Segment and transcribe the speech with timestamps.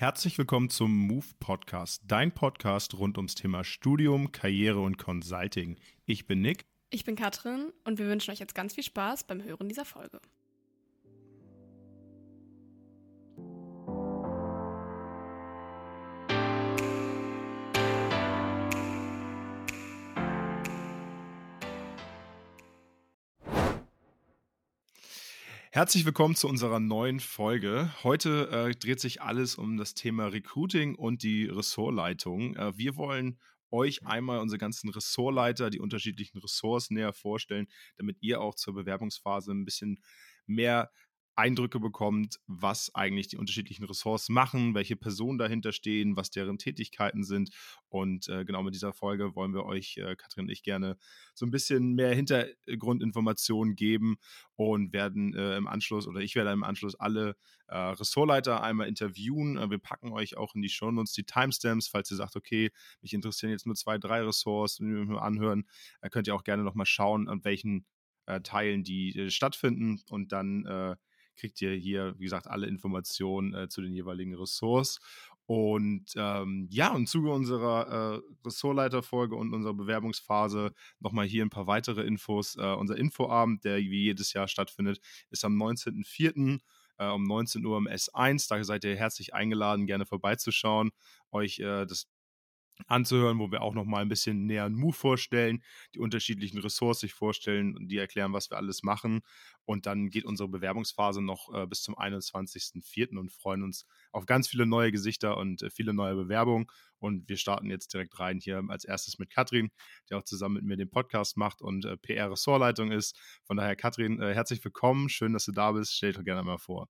[0.00, 5.76] Herzlich willkommen zum Move Podcast, dein Podcast rund ums Thema Studium, Karriere und Consulting.
[6.06, 6.66] Ich bin Nick.
[6.90, 10.20] Ich bin Katrin und wir wünschen euch jetzt ganz viel Spaß beim Hören dieser Folge.
[25.70, 27.92] Herzlich willkommen zu unserer neuen Folge.
[28.02, 32.56] Heute äh, dreht sich alles um das Thema Recruiting und die Ressortleitung.
[32.56, 33.38] Äh, wir wollen
[33.70, 37.66] euch einmal unsere ganzen Ressortleiter, die unterschiedlichen Ressorts näher vorstellen,
[37.98, 40.02] damit ihr auch zur Bewerbungsphase ein bisschen
[40.46, 40.90] mehr
[41.38, 47.22] Eindrücke bekommt, was eigentlich die unterschiedlichen Ressorts machen, welche Personen dahinter stehen, was deren Tätigkeiten
[47.22, 47.50] sind.
[47.88, 50.98] Und äh, genau mit dieser Folge wollen wir euch, äh, Katrin und ich, gerne
[51.34, 54.16] so ein bisschen mehr Hintergrundinformationen geben
[54.56, 57.36] und werden äh, im Anschluss oder ich werde im Anschluss alle
[57.68, 59.58] äh, Ressortleiter einmal interviewen.
[59.58, 63.14] Äh, wir packen euch auch in die Shownotes die Timestamps, falls ihr sagt, okay, mich
[63.14, 65.68] interessieren jetzt nur zwei, drei Ressorts, anhören,
[66.00, 67.86] äh, könnt ihr auch gerne nochmal schauen, an welchen
[68.42, 70.98] Teilen die stattfinden und dann
[71.38, 75.00] kriegt ihr hier, wie gesagt, alle Informationen äh, zu den jeweiligen Ressorts.
[75.46, 81.66] Und ähm, ja, im Zuge unserer äh, Ressortleiterfolge und unserer Bewerbungsphase nochmal hier ein paar
[81.66, 82.56] weitere Infos.
[82.56, 85.00] Äh, unser Infoabend, der wie jedes Jahr stattfindet,
[85.30, 86.60] ist am 19.04.
[86.98, 88.48] Äh, um 19 Uhr im S1.
[88.48, 90.90] Da seid ihr herzlich eingeladen, gerne vorbeizuschauen,
[91.30, 92.08] euch äh, das
[92.86, 95.62] anzuhören, wo wir auch noch mal ein bisschen näher einen Move vorstellen,
[95.94, 99.20] die unterschiedlichen Ressorts sich vorstellen und die erklären, was wir alles machen.
[99.64, 103.18] Und dann geht unsere Bewerbungsphase noch äh, bis zum 21.04.
[103.18, 106.66] und freuen uns auf ganz viele neue Gesichter und äh, viele neue Bewerbungen.
[106.98, 109.70] Und wir starten jetzt direkt rein hier als erstes mit Katrin,
[110.08, 113.16] die auch zusammen mit mir den Podcast macht und äh, PR-Ressortleitung ist.
[113.44, 115.08] Von daher, Katrin, äh, herzlich willkommen.
[115.08, 115.94] Schön, dass du da bist.
[115.94, 116.88] Stell dich doch gerne mal vor.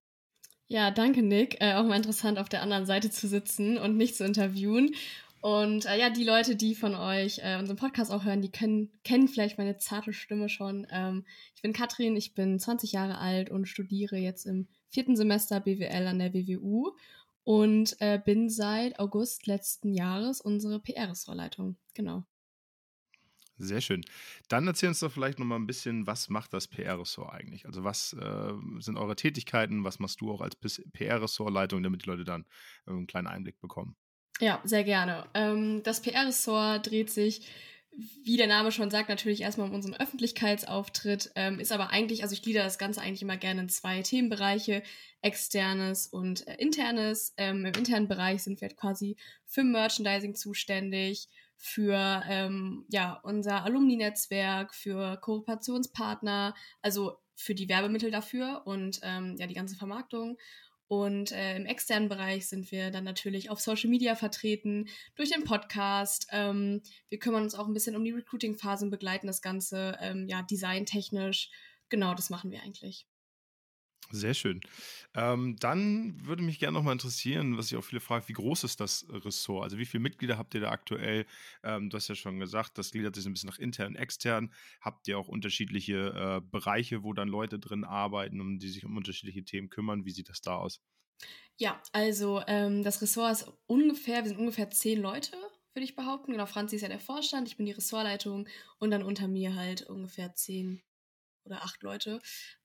[0.71, 1.61] Ja, danke, Nick.
[1.61, 4.95] Äh, auch mal interessant, auf der anderen Seite zu sitzen und mich zu interviewen.
[5.41, 8.91] Und äh, ja, die Leute, die von euch äh, unseren Podcast auch hören, die können,
[9.05, 10.87] kennen vielleicht meine zarte Stimme schon.
[10.91, 15.61] Ähm, ich bin Katrin, ich bin 20 Jahre alt und studiere jetzt im vierten Semester
[15.61, 16.93] BWL an der WWU
[17.45, 21.77] und äh, bin seit August letzten Jahres unsere PR-Ressortleitung.
[21.95, 22.25] Genau.
[23.59, 24.05] Sehr schön.
[24.49, 27.67] Dann erzähl uns doch vielleicht noch mal ein bisschen, was macht das PR-Ressort eigentlich?
[27.67, 29.83] Also was äh, sind eure Tätigkeiten?
[29.83, 32.45] Was machst du auch als PR-Ressortleitung, damit die Leute dann
[32.87, 33.97] äh, einen kleinen Einblick bekommen?
[34.41, 35.27] Ja, sehr gerne.
[35.35, 37.43] Ähm, das PR-Ressort dreht sich,
[38.23, 42.33] wie der Name schon sagt, natürlich erstmal um unseren Öffentlichkeitsauftritt, ähm, ist aber eigentlich, also
[42.33, 44.85] ich glieder das Ganze eigentlich immer gerne in zwei Themenbereiche,
[45.21, 47.35] externes und äh, internes.
[47.37, 53.65] Ähm, Im internen Bereich sind wir halt quasi für Merchandising zuständig, für ähm, ja, unser
[53.65, 60.39] Alumni-Netzwerk, für Kooperationspartner, also für die Werbemittel dafür und ähm, ja, die ganze Vermarktung.
[60.89, 65.45] Und äh, im externen Bereich sind wir dann natürlich auf Social Media vertreten, durch den
[65.45, 66.27] Podcast.
[66.33, 70.43] Ähm, wir kümmern uns auch ein bisschen um die Recruiting-Phasen, begleiten das Ganze ähm, ja
[70.43, 71.51] designtechnisch.
[71.91, 73.07] Genau, das machen wir eigentlich.
[74.11, 74.61] Sehr schön.
[75.15, 78.81] Ähm, dann würde mich gerne nochmal interessieren, was ich auch viele fragen, wie groß ist
[78.81, 79.65] das Ressort?
[79.65, 81.27] Also wie viele Mitglieder habt ihr da aktuell?
[81.63, 84.55] Ähm, du hast ja schon gesagt, das gliedert sich ein bisschen nach intern extern.
[84.81, 88.97] Habt ihr auch unterschiedliche äh, Bereiche, wo dann Leute drin arbeiten und die sich um
[88.97, 90.07] unterschiedliche Themen kümmern?
[90.07, 90.81] Wie sieht das da aus?
[91.57, 95.33] Ja, also ähm, das Ressort ist ungefähr, wir sind ungefähr zehn Leute,
[95.75, 96.33] würde ich behaupten.
[96.33, 98.49] Genau, Franzi ist ja der Vorstand, ich bin die Ressortleitung
[98.79, 100.83] und dann unter mir halt ungefähr zehn
[101.49, 102.21] oder acht Leute.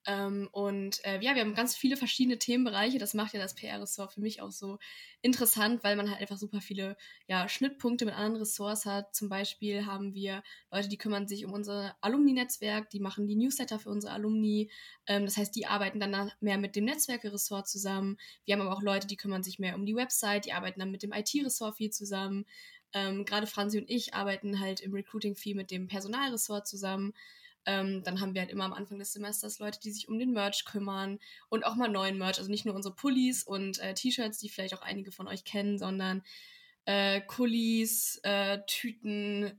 [0.06, 2.98] Ähm, und äh, ja, wir haben ganz viele verschiedene Themenbereiche.
[2.98, 4.78] Das macht ja das PR-Ressort für mich auch so
[5.22, 6.96] interessant, weil man halt einfach super viele
[7.26, 9.14] ja, Schnittpunkte mit anderen Ressorts hat.
[9.14, 13.78] Zum Beispiel haben wir Leute, die kümmern sich um unser Alumni-Netzwerk, die machen die Newsletter
[13.78, 14.70] für unsere Alumni.
[15.06, 18.18] Ähm, das heißt, die arbeiten dann mehr mit dem Netzwerke-Ressort zusammen.
[18.44, 20.90] Wir haben aber auch Leute, die kümmern sich mehr um die Website, die arbeiten dann
[20.90, 22.44] mit dem IT-Ressort viel zusammen.
[22.94, 27.12] Ähm, Gerade Franzi und ich arbeiten halt im Recruiting viel mit dem Personalressort zusammen.
[27.66, 30.32] Ähm, dann haben wir halt immer am Anfang des Semesters Leute, die sich um den
[30.32, 31.18] Merch kümmern
[31.48, 32.38] und auch mal neuen Merch.
[32.38, 35.78] Also nicht nur unsere Pullis und äh, T-Shirts, die vielleicht auch einige von euch kennen,
[35.78, 36.22] sondern
[36.84, 39.58] äh, Kullis, äh, Tüten,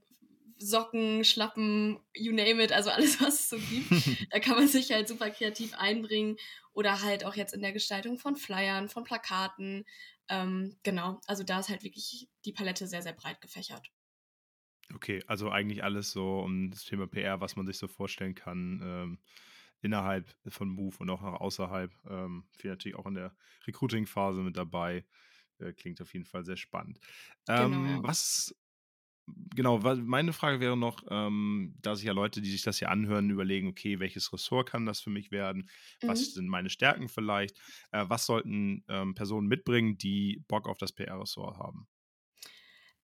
[0.57, 3.91] Socken, Schlappen, you name it, also alles, was es so gibt.
[4.31, 6.37] da kann man sich halt super kreativ einbringen
[6.73, 9.85] oder halt auch jetzt in der Gestaltung von Flyern, von Plakaten.
[10.29, 13.89] Ähm, genau, also da ist halt wirklich die Palette sehr, sehr breit gefächert.
[14.93, 18.81] Okay, also eigentlich alles so um das Thema PR, was man sich so vorstellen kann,
[18.83, 19.19] ähm,
[19.81, 21.91] innerhalb von Move und auch außerhalb.
[22.07, 23.35] Ähm, viel natürlich auch in der
[23.67, 25.05] Recruiting-Phase mit dabei.
[25.59, 26.99] Äh, klingt auf jeden Fall sehr spannend.
[27.47, 28.03] Ähm, genau.
[28.03, 28.53] Was
[29.55, 33.29] genau, meine Frage wäre noch, ähm, da sich ja Leute, die sich das hier anhören,
[33.29, 35.69] überlegen, okay, welches Ressort kann das für mich werden?
[36.03, 36.07] Mhm.
[36.07, 37.57] Was sind meine Stärken vielleicht?
[37.91, 41.88] Äh, was sollten ähm, Personen mitbringen, die Bock auf das PR-Ressort haben?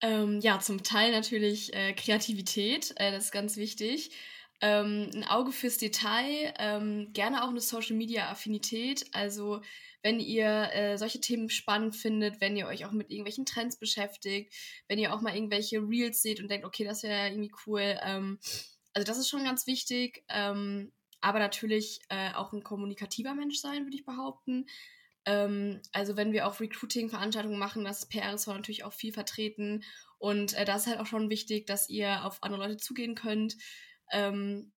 [0.02, 4.12] Ähm, ja, zum Teil natürlich äh, Kreativität, äh, das ist ganz wichtig.
[4.60, 9.06] Ähm, ein Auge fürs Detail, ähm, gerne auch eine Social-Media-Affinität.
[9.12, 9.62] Also
[10.04, 14.54] wenn ihr äh, solche Themen spannend findet, wenn ihr euch auch mit irgendwelchen Trends beschäftigt,
[14.88, 18.00] wenn ihr auch mal irgendwelche Reels seht und denkt, okay, das wäre irgendwie cool.
[18.04, 18.40] Ähm,
[18.94, 20.24] also das ist schon ganz wichtig.
[20.30, 24.66] Ähm, aber natürlich äh, auch ein kommunikativer Mensch sein, würde ich behaupten.
[25.26, 29.84] Ähm, also wenn wir auch Recruiting-Veranstaltungen machen, das PR ist natürlich auch viel vertreten.
[30.18, 33.56] Und äh, da ist halt auch schon wichtig, dass ihr auf andere Leute zugehen könnt.
[34.12, 34.72] Ähm,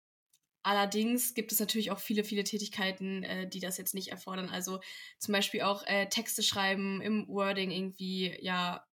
[0.66, 4.50] Allerdings gibt es natürlich auch viele, viele Tätigkeiten, äh, die das jetzt nicht erfordern.
[4.50, 4.80] Also
[5.20, 8.86] zum Beispiel auch äh, Texte schreiben, im Wording irgendwie, ja,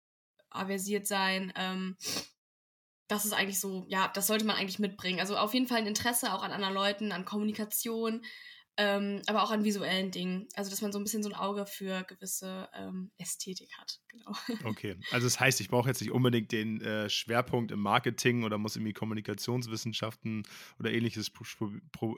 [0.48, 1.52] aversiert sein.
[1.56, 1.98] Ähm,
[3.06, 5.20] das ist eigentlich so, ja, das sollte man eigentlich mitbringen.
[5.20, 8.24] Also auf jeden Fall ein Interesse auch an anderen Leuten, an Kommunikation,
[8.80, 10.48] ähm, aber auch an visuellen Dingen.
[10.54, 13.98] Also, dass man so ein bisschen so ein Auge für gewisse ähm, Ästhetik hat.
[14.08, 14.32] Genau.
[14.64, 18.56] Okay, also das heißt, ich brauche jetzt nicht unbedingt den äh, Schwerpunkt im Marketing oder
[18.56, 20.44] muss irgendwie Kommunikationswissenschaften
[20.78, 21.30] oder ähnliches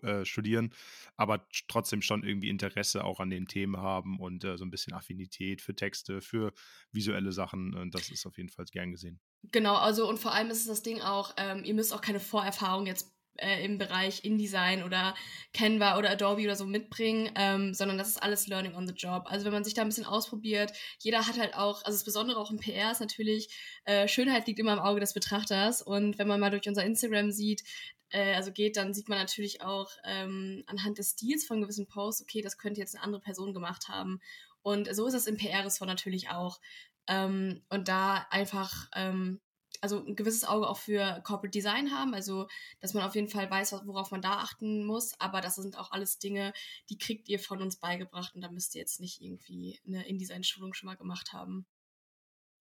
[0.02, 0.74] äh, studieren,
[1.16, 4.92] aber trotzdem schon irgendwie Interesse auch an den Themen haben und äh, so ein bisschen
[4.92, 6.52] Affinität für Texte, für
[6.92, 7.74] visuelle Sachen.
[7.74, 9.18] Und das ist auf jeden Fall gern gesehen.
[9.50, 12.20] Genau, also und vor allem ist es das Ding auch, ähm, ihr müsst auch keine
[12.20, 13.10] Vorerfahrung jetzt
[13.40, 15.14] äh, im Bereich InDesign oder
[15.52, 19.24] Canva oder Adobe oder so mitbringen, ähm, sondern das ist alles Learning on the Job.
[19.26, 22.38] Also wenn man sich da ein bisschen ausprobiert, jeder hat halt auch, also das Besondere
[22.38, 23.48] auch im PR ist natürlich,
[23.84, 27.30] äh, Schönheit liegt immer im Auge des Betrachters und wenn man mal durch unser Instagram
[27.30, 27.62] sieht,
[28.10, 32.22] äh, also geht, dann sieht man natürlich auch ähm, anhand des Stils von gewissen Posts,
[32.22, 34.20] okay, das könnte jetzt eine andere Person gemacht haben.
[34.62, 36.60] Und so ist das im PR-Ressort natürlich auch.
[37.06, 39.40] Ähm, und da einfach ähm,
[39.80, 42.46] also ein gewisses Auge auch für Corporate Design haben, also
[42.80, 45.90] dass man auf jeden Fall weiß, worauf man da achten muss, aber das sind auch
[45.92, 46.52] alles Dinge,
[46.88, 50.74] die kriegt ihr von uns beigebracht und da müsst ihr jetzt nicht irgendwie eine InDesign-Schulung
[50.74, 51.66] schon mal gemacht haben.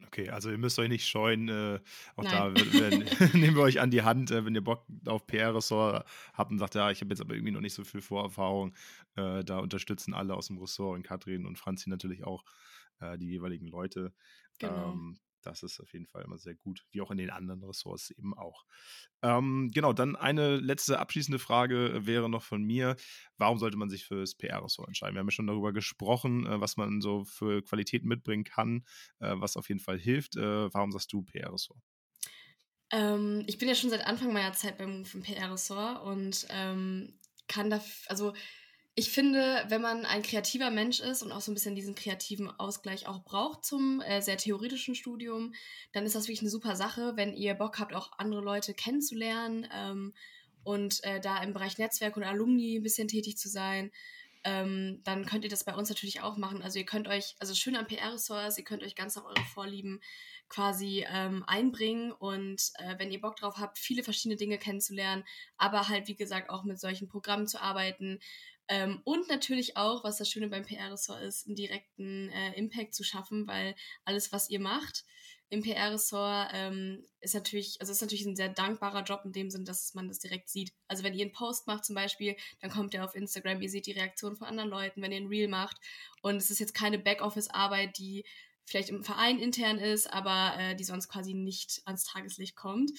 [0.07, 1.49] Okay, also ihr müsst euch nicht scheuen.
[1.49, 1.79] Äh,
[2.15, 2.55] auch Nein.
[2.55, 6.51] da werden, nehmen wir euch an die Hand, äh, wenn ihr Bock auf PR-Ressort habt
[6.51, 8.73] und sagt, ja, ich habe jetzt aber irgendwie noch nicht so viel Vorerfahrung.
[9.15, 12.45] Äh, da unterstützen alle aus dem Ressort und Katrin und Franzi natürlich auch
[13.01, 14.13] äh, die jeweiligen Leute.
[14.57, 14.93] Genau.
[14.93, 18.11] Ähm, das ist auf jeden Fall immer sehr gut, wie auch in den anderen Ressorts
[18.11, 18.65] eben auch.
[19.21, 22.95] Ähm, genau, dann eine letzte abschließende Frage wäre noch von mir.
[23.37, 25.15] Warum sollte man sich für das PR-Ressort entscheiden?
[25.15, 28.85] Wir haben ja schon darüber gesprochen, äh, was man so für Qualitäten mitbringen kann,
[29.19, 30.35] äh, was auf jeden Fall hilft.
[30.37, 31.79] Äh, warum sagst du PR-Ressort?
[32.91, 37.69] Ähm, ich bin ja schon seit Anfang meiner Zeit beim, beim PR-Ressort und ähm, kann
[37.69, 38.33] da, also
[38.99, 42.49] ich finde, wenn man ein kreativer Mensch ist und auch so ein bisschen diesen kreativen
[42.59, 45.53] Ausgleich auch braucht zum äh, sehr theoretischen Studium,
[45.93, 49.65] dann ist das wirklich eine super Sache, wenn ihr Bock habt, auch andere Leute kennenzulernen
[49.73, 50.13] ähm,
[50.65, 53.89] und äh, da im Bereich Netzwerk und Alumni ein bisschen tätig zu sein.
[54.43, 56.61] Ähm, dann könnt ihr das bei uns natürlich auch machen.
[56.61, 60.01] Also ihr könnt euch, also schön am PR-Ressort ihr könnt euch ganz nach eure Vorlieben
[60.49, 65.23] quasi ähm, einbringen und äh, wenn ihr Bock drauf habt, viele verschiedene Dinge kennenzulernen,
[65.57, 68.19] aber halt wie gesagt auch mit solchen Programmen zu arbeiten,
[68.69, 73.03] ähm, und natürlich auch, was das Schöne beim PR-Ressort ist, einen direkten äh, Impact zu
[73.03, 73.75] schaffen, weil
[74.05, 75.05] alles, was ihr macht
[75.49, 79.65] im PR-Ressort, ähm, ist natürlich, also ist natürlich ein sehr dankbarer Job in dem Sinn,
[79.65, 80.71] dass man das direkt sieht.
[80.87, 83.87] Also wenn ihr einen Post macht zum Beispiel, dann kommt ihr auf Instagram, ihr seht
[83.87, 85.77] die Reaktion von anderen Leuten, wenn ihr ein Reel macht.
[86.21, 88.23] Und es ist jetzt keine Backoffice-Arbeit, die
[88.65, 92.91] vielleicht im Verein intern ist, aber äh, die sonst quasi nicht ans Tageslicht kommt.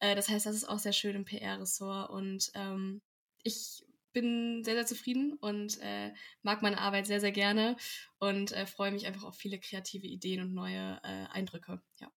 [0.00, 3.00] Äh, das heißt, das ist auch sehr schön im PR-Ressort und ähm,
[3.42, 3.83] ich
[4.14, 7.76] bin sehr, sehr zufrieden und äh, mag meine Arbeit sehr, sehr gerne
[8.18, 11.82] und äh, freue mich einfach auf viele kreative Ideen und neue äh, Eindrücke.
[12.00, 12.10] Ja.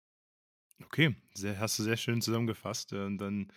[0.84, 2.92] Okay, sehr, hast du sehr schön zusammengefasst.
[2.92, 3.52] Äh, und dann,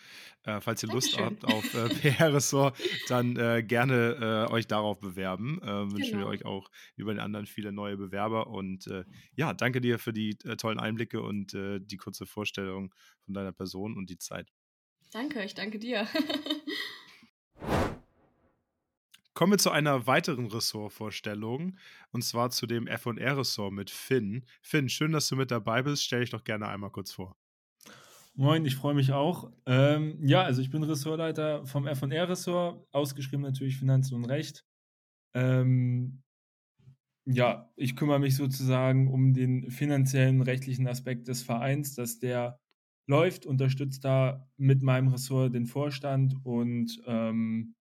[0.45, 2.79] äh, falls ihr Lust habt auf äh, PR-Ressort,
[3.09, 5.61] dann äh, gerne äh, euch darauf bewerben.
[5.61, 6.19] Äh, wünschen genau.
[6.19, 8.47] wir euch auch über den anderen viele neue Bewerber.
[8.47, 8.89] Und
[9.35, 14.11] ja, danke dir für die tollen Einblicke und die kurze Vorstellung von deiner Person und
[14.11, 14.51] die Zeit.
[15.13, 16.07] Danke, ich danke dir.
[19.39, 21.77] Kommen wir zu einer weiteren Ressortvorstellung
[22.11, 24.45] und zwar zu dem FR-Ressort mit Finn.
[24.63, 26.03] Finn, schön, dass du mit dabei bist.
[26.03, 27.37] Stell dich doch gerne einmal kurz vor.
[28.35, 29.53] Moin, ich freue mich auch.
[29.65, 34.67] Ähm, ja, also ich bin Ressortleiter vom FR-Ressort, ausgeschrieben natürlich Finanzen und Recht.
[35.37, 36.25] Ähm,
[37.25, 42.59] ja, ich kümmere mich sozusagen um den finanziellen, rechtlichen Aspekt des Vereins, dass der
[43.07, 47.77] läuft, unterstützt da mit meinem Ressort den Vorstand und ähm,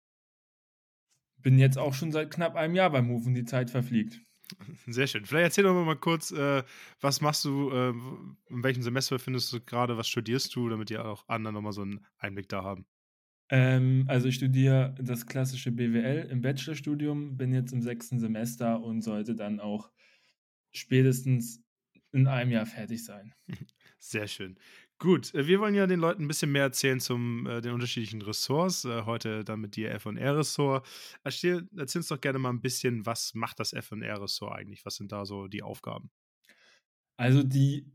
[1.42, 4.20] bin jetzt auch schon seit knapp einem Jahr beim Move und die Zeit verfliegt.
[4.86, 5.24] Sehr schön.
[5.24, 6.62] Vielleicht erzähl doch mal kurz, äh,
[7.00, 7.90] was machst du, äh,
[8.48, 11.82] in welchem Semester findest du gerade, was studierst du, damit die auch anderen nochmal so
[11.82, 12.86] einen Einblick da haben?
[13.50, 19.02] Ähm, also ich studiere das klassische BWL im Bachelorstudium, bin jetzt im sechsten Semester und
[19.02, 19.90] sollte dann auch
[20.72, 21.62] spätestens
[22.12, 23.34] in einem Jahr fertig sein.
[23.98, 24.58] Sehr schön.
[25.02, 28.22] Gut, äh, wir wollen ja den Leuten ein bisschen mehr erzählen zum äh, den unterschiedlichen
[28.22, 28.84] Ressorts.
[28.84, 30.86] Äh, heute dann mit dir F&R-Ressort.
[31.24, 34.86] Erzähl, erzähl uns doch gerne mal ein bisschen, was macht das F&R-Ressort eigentlich?
[34.86, 36.12] Was sind da so die Aufgaben?
[37.16, 37.90] Also die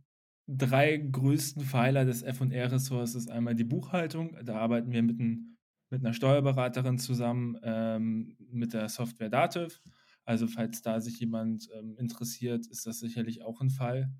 [0.47, 4.35] drei größten Pfeiler des F&R-Ressorts ist einmal die Buchhaltung.
[4.43, 5.57] Da arbeiten wir mit, ein,
[5.89, 9.81] mit einer Steuerberaterin zusammen, ähm, mit der Software Dativ.
[10.25, 14.11] Also falls da sich jemand ähm, interessiert, ist das sicherlich auch ein Fall.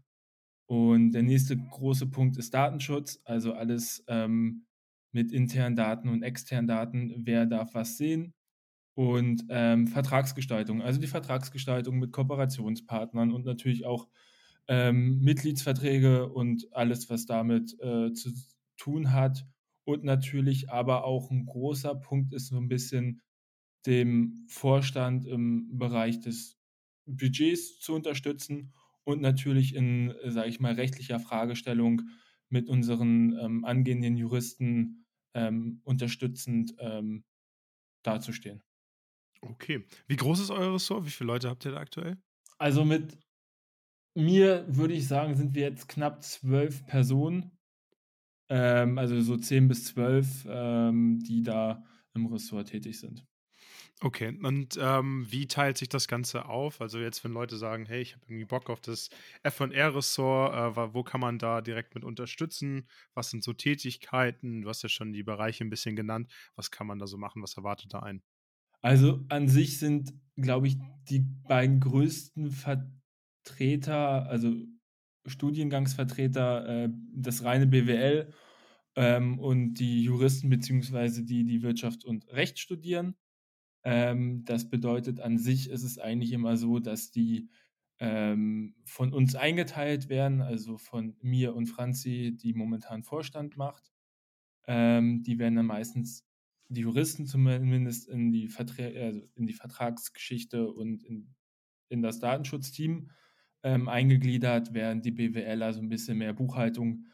[0.67, 4.65] Und der nächste große Punkt ist Datenschutz, also alles ähm,
[5.13, 7.13] mit internen Daten und externen Daten.
[7.25, 8.33] Wer darf was sehen?
[8.93, 14.07] Und ähm, Vertragsgestaltung, also die Vertragsgestaltung mit Kooperationspartnern und natürlich auch
[14.67, 18.31] ähm, Mitgliedsverträge und alles, was damit äh, zu
[18.75, 19.45] tun hat.
[19.85, 23.21] Und natürlich aber auch ein großer Punkt ist so ein bisschen
[23.85, 26.57] dem Vorstand im Bereich des
[27.05, 28.73] Budgets zu unterstützen
[29.07, 32.01] und natürlich in, sage ich mal, rechtlicher Fragestellung
[32.49, 37.23] mit unseren ähm, angehenden Juristen ähm, unterstützend ähm,
[38.03, 38.61] dazustehen.
[39.41, 39.85] Okay.
[40.07, 41.05] Wie groß ist euer Ressort?
[41.05, 42.17] Wie viele Leute habt ihr da aktuell?
[42.57, 43.17] Also mit
[44.13, 47.57] mir würde ich sagen, sind wir jetzt knapp zwölf Personen.
[48.49, 53.25] Ähm, also so zehn bis zwölf, ähm, die da im Ressort tätig sind.
[53.99, 56.81] Okay, und ähm, wie teilt sich das Ganze auf?
[56.81, 59.09] Also jetzt, wenn Leute sagen, hey, ich habe irgendwie Bock auf das
[59.41, 62.87] F&R-Ressort, äh, wo kann man da direkt mit unterstützen?
[63.15, 64.61] Was sind so Tätigkeiten?
[64.61, 66.31] Du hast ja schon die Bereiche ein bisschen genannt.
[66.55, 67.41] Was kann man da so machen?
[67.41, 68.21] Was erwartet da ein?
[68.81, 70.77] Also an sich sind, glaube ich,
[71.09, 74.53] die beiden größten Vertreter, also
[75.25, 78.31] Studiengangsvertreter, äh, das reine BWL
[78.95, 83.15] ähm, und die Juristen beziehungsweise die, die Wirtschaft und Recht studieren.
[83.83, 87.49] Ähm, das bedeutet, an sich ist es eigentlich immer so, dass die
[87.99, 93.91] ähm, von uns eingeteilt werden, also von mir und Franzi, die momentan Vorstand macht.
[94.67, 96.25] Ähm, die werden dann meistens,
[96.69, 101.33] die Juristen zumindest, in die, Vertra also in die Vertragsgeschichte und in,
[101.89, 103.09] in das Datenschutzteam
[103.63, 107.05] ähm, eingegliedert, während die BWL also ein bisschen mehr Buchhaltung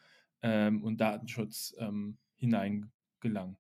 [0.42, 3.58] ähm, und Datenschutz ähm, hineingelangen.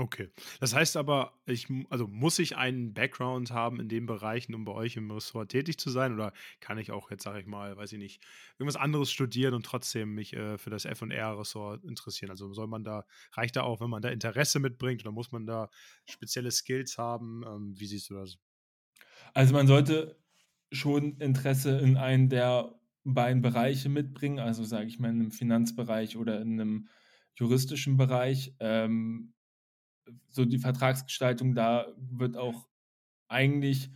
[0.00, 0.30] Okay.
[0.60, 4.72] Das heißt aber, ich, also muss ich einen Background haben in den Bereichen, um bei
[4.72, 6.14] euch im Ressort tätig zu sein?
[6.14, 8.22] Oder kann ich auch jetzt, sage ich mal, weiß ich nicht,
[8.58, 12.30] irgendwas anderes studieren und trotzdem mich äh, für das FR-Ressort interessieren?
[12.30, 15.44] Also soll man da, reicht da auch, wenn man da Interesse mitbringt oder muss man
[15.44, 15.68] da
[16.06, 17.42] spezielle Skills haben?
[17.46, 18.38] Ähm, wie siehst du das?
[19.34, 20.16] Also man sollte
[20.72, 26.16] schon Interesse in einen der beiden Bereiche mitbringen, also sage ich mal in einem Finanzbereich
[26.16, 26.88] oder in einem
[27.34, 28.54] juristischen Bereich.
[28.60, 29.34] Ähm,
[30.28, 32.68] so die Vertragsgestaltung, da wird auch
[33.28, 33.90] eigentlich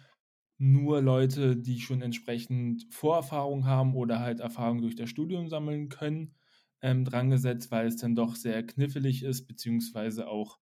[0.58, 6.34] nur Leute, die schon entsprechend Vorerfahrung haben oder halt Erfahrung durch das Studium sammeln können,
[6.80, 10.58] ähm, drangesetzt, weil es dann doch sehr knifflig ist, beziehungsweise auch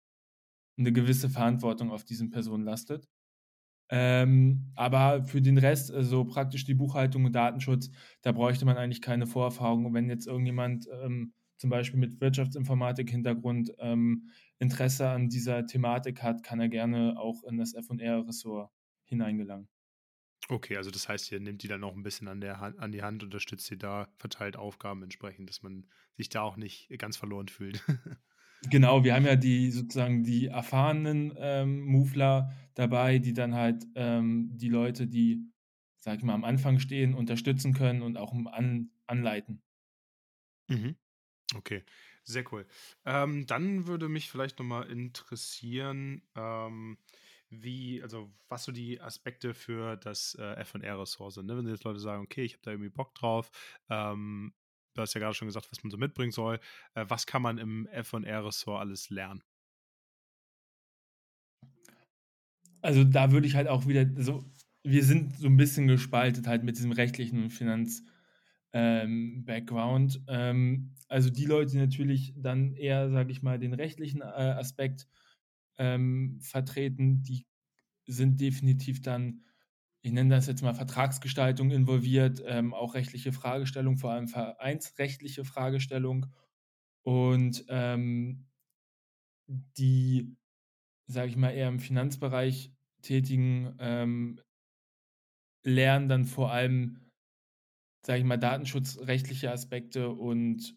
[0.77, 3.09] eine gewisse Verantwortung auf diesen Personen lastet.
[3.91, 7.89] Ähm, aber für den Rest, also praktisch die Buchhaltung und Datenschutz,
[8.21, 9.85] da bräuchte man eigentlich keine Vorerfahrung.
[9.85, 14.29] Und wenn jetzt irgendjemand ähm, zum Beispiel mit Wirtschaftsinformatik-Hintergrund ähm,
[14.59, 18.71] Interesse an dieser Thematik hat, kann er gerne auch in das FR-Ressort
[19.05, 19.69] hineingelangen.
[20.47, 22.91] Okay, also das heißt, ihr nehmt die dann auch ein bisschen an, der Hand, an
[22.91, 25.85] die Hand, unterstützt sie da, verteilt Aufgaben entsprechend, dass man
[26.15, 27.83] sich da auch nicht ganz verloren fühlt.
[28.69, 34.49] genau, wir haben ja die sozusagen die erfahrenen ähm, Movler dabei, die dann halt ähm,
[34.55, 35.51] die Leute, die,
[35.99, 39.61] sag ich mal, am Anfang stehen, unterstützen können und auch an, anleiten.
[40.67, 40.95] Mhm.
[41.55, 41.83] Okay,
[42.23, 42.65] sehr cool.
[43.05, 46.97] Ähm, dann würde mich vielleicht nochmal interessieren, ähm,
[47.49, 51.47] wie, also was so die Aspekte für das äh, FR-Ressort sind.
[51.47, 51.57] Ne?
[51.57, 53.49] Wenn jetzt Leute sagen, okay, ich habe da irgendwie Bock drauf,
[53.89, 54.53] ähm,
[54.93, 56.59] du hast ja gerade schon gesagt, was man so mitbringen soll.
[56.93, 59.43] Äh, was kann man im FR-Ressort alles lernen?
[62.81, 64.43] Also da würde ich halt auch wieder so,
[64.83, 68.03] wir sind so ein bisschen gespaltet halt mit diesem rechtlichen und Finanz-
[68.73, 70.21] ähm, Background.
[70.27, 75.07] Ähm, also die Leute, die natürlich dann eher, sage ich mal, den rechtlichen äh, Aspekt
[75.77, 77.45] ähm, vertreten, die
[78.07, 79.43] sind definitiv dann,
[80.01, 86.27] ich nenne das jetzt mal Vertragsgestaltung involviert, ähm, auch rechtliche Fragestellung, vor allem vereinsrechtliche Fragestellung.
[87.03, 88.47] Und ähm,
[89.77, 90.35] die,
[91.07, 92.71] sage ich mal, eher im Finanzbereich
[93.01, 94.39] tätigen, ähm,
[95.63, 97.08] lernen dann vor allem,
[98.09, 100.75] sage ich mal, datenschutzrechtliche Aspekte und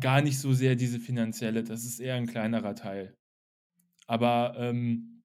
[0.00, 1.62] gar nicht so sehr diese finanzielle.
[1.62, 3.16] Das ist eher ein kleinerer Teil.
[4.08, 5.22] Aber ähm,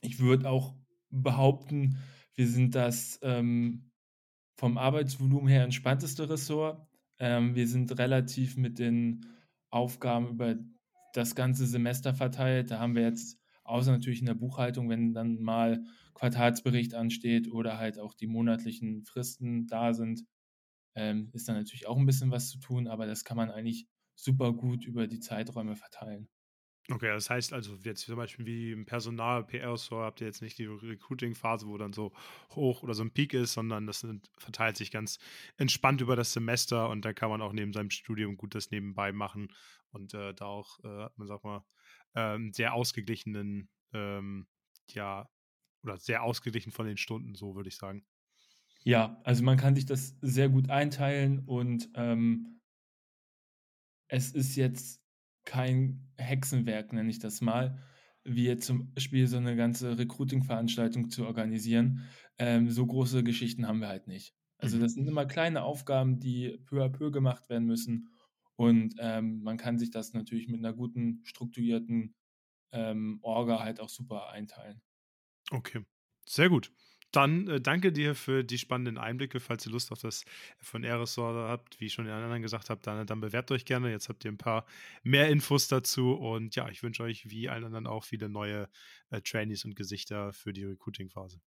[0.00, 0.74] ich würde auch
[1.10, 1.96] behaupten,
[2.34, 3.92] wir sind das ähm,
[4.58, 6.84] vom Arbeitsvolumen her entspannteste Ressort.
[7.20, 9.24] Ähm, wir sind relativ mit den
[9.70, 10.56] Aufgaben über
[11.12, 12.72] das ganze Semester verteilt.
[12.72, 17.78] Da haben wir jetzt, außer natürlich in der Buchhaltung, wenn dann mal Quartalsbericht ansteht oder
[17.78, 20.24] halt auch die monatlichen Fristen da sind,
[20.96, 23.88] ähm, ist dann natürlich auch ein bisschen was zu tun, aber das kann man eigentlich
[24.16, 26.28] super gut über die Zeiträume verteilen.
[26.90, 30.58] Okay, das heißt also jetzt zum Beispiel wie im Personal, PR-Store habt ihr jetzt nicht
[30.58, 32.12] die Recruiting-Phase, wo dann so
[32.54, 34.06] hoch oder so ein Peak ist, sondern das
[34.36, 35.18] verteilt sich ganz
[35.56, 39.12] entspannt über das Semester und da kann man auch neben seinem Studium gut das nebenbei
[39.12, 39.48] machen
[39.92, 41.64] und äh, da auch, äh, man sag mal,
[42.14, 44.46] ähm, sehr ausgeglichenen, ähm,
[44.90, 45.28] ja,
[45.82, 48.04] oder sehr ausgeglichen von den Stunden, so würde ich sagen.
[48.84, 52.60] Ja, also man kann sich das sehr gut einteilen und ähm,
[54.08, 55.02] es ist jetzt
[55.44, 57.78] kein Hexenwerk, nenne ich das mal,
[58.24, 62.02] wie jetzt zum Beispiel so eine ganze Recruiting-Veranstaltung zu organisieren.
[62.38, 64.34] Ähm, so große Geschichten haben wir halt nicht.
[64.58, 65.00] Also das mhm.
[65.00, 68.13] sind immer kleine Aufgaben, die peu à peu gemacht werden müssen.
[68.56, 72.14] Und ähm, man kann sich das natürlich mit einer guten, strukturierten
[72.72, 74.82] ähm, Orga halt auch super einteilen.
[75.52, 75.84] Okay,
[76.26, 76.72] sehr gut.
[77.12, 79.38] Dann äh, danke dir für die spannenden Einblicke.
[79.40, 80.24] Falls ihr Lust auf das
[80.60, 83.90] von ressort habt, wie ich schon den anderen gesagt habe, dann, dann bewerbt euch gerne.
[83.90, 84.66] Jetzt habt ihr ein paar
[85.04, 86.12] mehr Infos dazu.
[86.14, 88.68] Und ja, ich wünsche euch wie allen anderen auch viele neue
[89.10, 91.40] äh, Trainees und Gesichter für die Recruiting-Phase.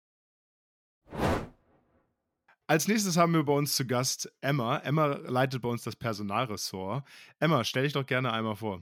[2.67, 4.79] Als nächstes haben wir bei uns zu Gast Emma.
[4.79, 7.03] Emma leitet bei uns das Personalressort.
[7.39, 8.81] Emma, stell dich doch gerne einmal vor.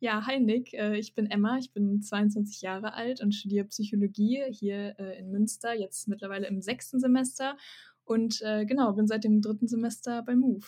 [0.00, 4.42] Ja, hi Nick, äh, ich bin Emma, ich bin 22 Jahre alt und studiere Psychologie
[4.50, 7.56] hier äh, in Münster, jetzt mittlerweile im sechsten Semester
[8.04, 10.66] und äh, genau, bin seit dem dritten Semester bei Move.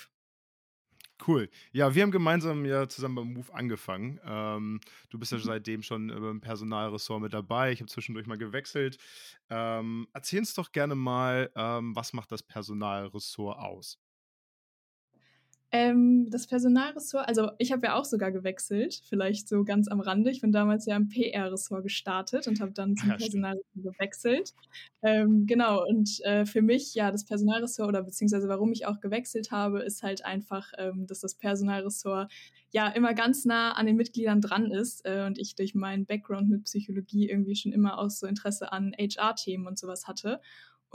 [1.25, 1.49] Cool.
[1.73, 4.21] Ja, wir haben gemeinsam ja zusammen beim Move angefangen.
[4.25, 5.43] Ähm, du bist ja mhm.
[5.43, 7.73] seitdem schon im Personalressort mit dabei.
[7.73, 8.99] Ich habe zwischendurch mal gewechselt.
[9.49, 13.99] Ähm, erzähl uns doch gerne mal, ähm, was macht das Personalressort aus?
[15.73, 20.31] Ähm, das Personalressort, also ich habe ja auch sogar gewechselt, vielleicht so ganz am Rande.
[20.31, 24.55] Ich bin damals ja im PR-Ressort gestartet und habe dann zum ja, Personalressort gewechselt.
[25.03, 29.51] Ähm, genau, und äh, für mich, ja, das Personalressort oder beziehungsweise warum ich auch gewechselt
[29.51, 32.31] habe, ist halt einfach, ähm, dass das Personalressort
[32.71, 36.49] ja immer ganz nah an den Mitgliedern dran ist äh, und ich durch meinen Background
[36.49, 40.41] mit Psychologie irgendwie schon immer auch so Interesse an HR-Themen und sowas hatte.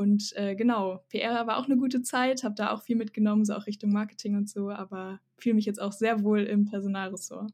[0.02, 3.54] Und äh, genau, PR war auch eine gute Zeit, habe da auch viel mitgenommen, so
[3.54, 7.52] auch Richtung Marketing und so, aber fühle mich jetzt auch sehr wohl im Personalressort.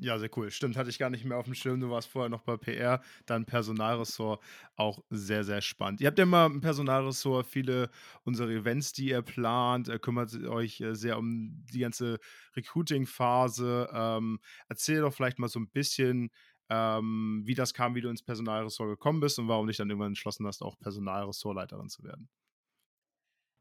[0.00, 0.52] Ja, sehr cool.
[0.52, 1.80] Stimmt, hatte ich gar nicht mehr auf dem Schirm.
[1.80, 4.40] Du warst vorher noch bei PR, dann Personalressort.
[4.76, 6.00] Auch sehr, sehr spannend.
[6.00, 7.90] Ihr habt ja immer im Personalressort viele
[8.22, 9.88] unserer Events, die ihr plant.
[9.88, 12.18] Ihr kümmert euch äh, sehr um die ganze
[12.54, 13.88] Recruiting-Phase.
[13.92, 14.38] Ähm,
[14.68, 16.30] erzähl doch vielleicht mal so ein bisschen,
[16.70, 20.10] ähm, wie das kam, wie du ins Personalressort gekommen bist und warum dich dann irgendwann
[20.10, 22.28] entschlossen hast, auch Personalressortleiterin zu werden.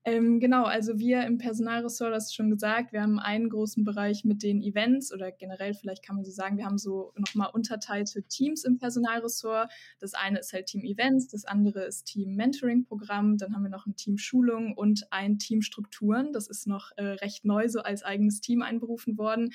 [0.08, 4.24] Ähm, genau, also wir im Personalressort, das ist schon gesagt, wir haben einen großen Bereich
[4.24, 8.24] mit den Events oder generell vielleicht kann man so sagen, wir haben so nochmal unterteilte
[8.24, 9.70] Teams im Personalressort.
[10.00, 13.70] Das eine ist halt Team Events, das andere ist Team Mentoring Programm, dann haben wir
[13.70, 16.32] noch ein Team Schulung und ein Team Strukturen.
[16.32, 19.50] Das ist noch äh, recht neu so als eigenes Team einberufen worden.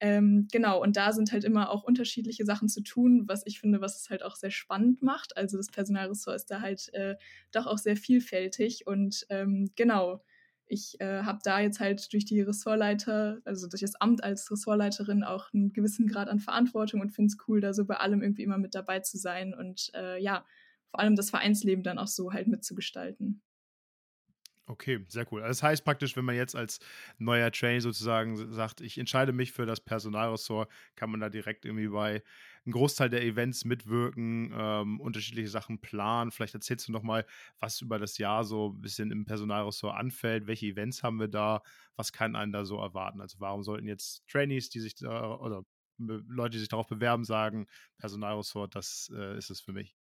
[0.00, 3.82] Ähm, genau, und da sind halt immer auch unterschiedliche Sachen zu tun, was ich finde,
[3.82, 5.36] was es halt auch sehr spannend macht.
[5.36, 7.16] Also das Personalressort ist da halt äh,
[7.52, 9.97] doch auch sehr vielfältig und ähm, genau.
[10.66, 15.24] Ich äh, habe da jetzt halt durch die Ressortleiter, also durch das Amt als Ressortleiterin
[15.24, 18.42] auch einen gewissen Grad an Verantwortung und finde es cool, da so bei allem irgendwie
[18.42, 20.44] immer mit dabei zu sein und äh, ja,
[20.90, 23.42] vor allem das Vereinsleben dann auch so halt mitzugestalten.
[24.66, 25.40] Okay, sehr cool.
[25.40, 26.78] Also das heißt praktisch, wenn man jetzt als
[27.16, 31.88] neuer Trainee sozusagen sagt, ich entscheide mich für das Personalressort, kann man da direkt irgendwie
[31.88, 32.22] bei
[32.64, 36.30] einem Großteil der Events mitwirken, ähm, unterschiedliche Sachen planen.
[36.30, 37.26] Vielleicht erzählst du noch mal,
[37.58, 40.46] was über das Jahr so ein bisschen im Personalressort anfällt.
[40.46, 41.62] Welche Events haben wir da?
[41.96, 43.20] Was kann einen da so erwarten?
[43.20, 45.64] Also warum sollten jetzt Trainees, die sich da, oder
[45.98, 47.66] Leute, die sich darauf bewerben, sagen,
[47.98, 49.96] Personalressort, das äh, ist es für mich?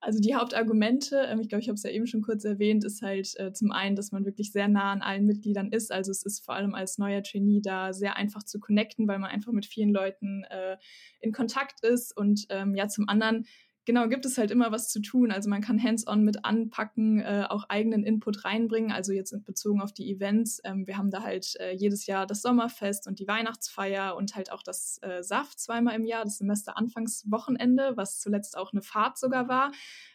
[0.00, 3.02] Also die Hauptargumente, ähm, ich glaube, ich habe es ja eben schon kurz erwähnt, ist
[3.02, 5.90] halt äh, zum einen, dass man wirklich sehr nah an allen Mitgliedern ist.
[5.90, 9.30] Also es ist vor allem als neuer Trainee da sehr einfach zu connecten, weil man
[9.30, 10.76] einfach mit vielen Leuten äh,
[11.20, 12.16] in Kontakt ist.
[12.16, 13.46] Und ähm, ja, zum anderen
[13.88, 15.32] genau, gibt es halt immer was zu tun.
[15.32, 18.92] Also man kann hands-on mit anpacken, äh, auch eigenen Input reinbringen.
[18.92, 20.60] Also jetzt bezogen auf die Events.
[20.62, 24.52] Ähm, wir haben da halt äh, jedes Jahr das Sommerfest und die Weihnachtsfeier und halt
[24.52, 29.48] auch das äh, Saft zweimal im Jahr, das Semesteranfangswochenende, was zuletzt auch eine Fahrt sogar
[29.48, 29.72] war.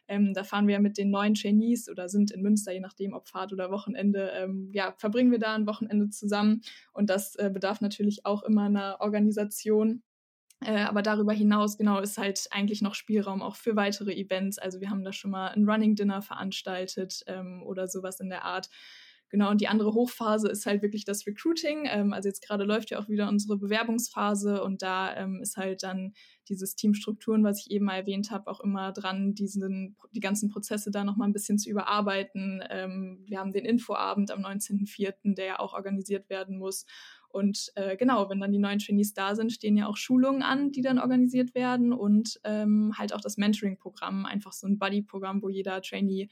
[0.08, 3.28] Ähm, da fahren wir mit den neuen Trainees oder sind in Münster, je nachdem, ob
[3.28, 4.34] Fahrt oder Wochenende.
[4.36, 6.62] Ähm, ja, verbringen wir da ein Wochenende zusammen.
[6.92, 10.04] Und das äh, bedarf natürlich auch immer einer Organisation.
[10.66, 14.58] Äh, aber darüber hinaus, genau, ist halt eigentlich noch Spielraum auch für weitere Events.
[14.58, 18.46] Also wir haben da schon mal ein Running Dinner veranstaltet ähm, oder sowas in der
[18.46, 18.70] Art.
[19.34, 21.88] Genau, und die andere Hochphase ist halt wirklich das Recruiting.
[21.88, 25.82] Ähm, also jetzt gerade läuft ja auch wieder unsere Bewerbungsphase und da ähm, ist halt
[25.82, 26.14] dann
[26.50, 30.92] dieses Teamstrukturen, was ich eben mal erwähnt habe, auch immer dran, diesen, die ganzen Prozesse
[30.92, 32.62] da nochmal ein bisschen zu überarbeiten.
[32.70, 36.86] Ähm, wir haben den Infoabend am 19.04., der ja auch organisiert werden muss.
[37.34, 40.72] Und äh, genau, wenn dann die neuen Trainees da sind, stehen ja auch Schulungen an,
[40.72, 45.50] die dann organisiert werden und ähm, halt auch das Mentoring-Programm, einfach so ein Buddy-Programm, wo
[45.50, 46.30] jeder Trainee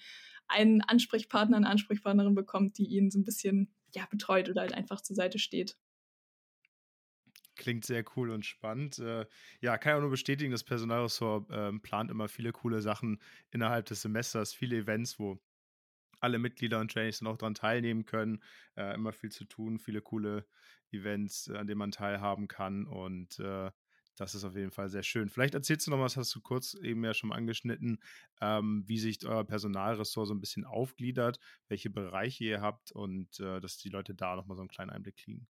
[0.48, 5.02] einen Ansprechpartner, eine Ansprechpartnerin bekommt, die ihn so ein bisschen ja, betreut oder halt einfach
[5.02, 5.76] zur Seite steht.
[7.56, 9.00] Klingt sehr cool und spannend.
[9.00, 9.26] Äh,
[9.60, 13.88] ja, kann ich auch nur bestätigen, das Personalressort äh, plant immer viele coole Sachen innerhalb
[13.88, 15.40] des Semesters, viele Events, wo
[16.22, 18.44] alle Mitglieder und Trainees dann auch daran teilnehmen können.
[18.76, 20.46] Äh, immer viel zu tun, viele coole
[20.92, 22.86] Events, an denen man teilhaben kann.
[22.86, 23.72] Und äh,
[24.16, 25.30] das ist auf jeden Fall sehr schön.
[25.30, 28.00] Vielleicht erzählst du noch was, hast du kurz eben ja schon mal angeschnitten,
[28.42, 33.60] ähm, wie sich euer Personalressort so ein bisschen aufgliedert, welche Bereiche ihr habt und äh,
[33.60, 35.48] dass die Leute da nochmal so einen kleinen Einblick kriegen.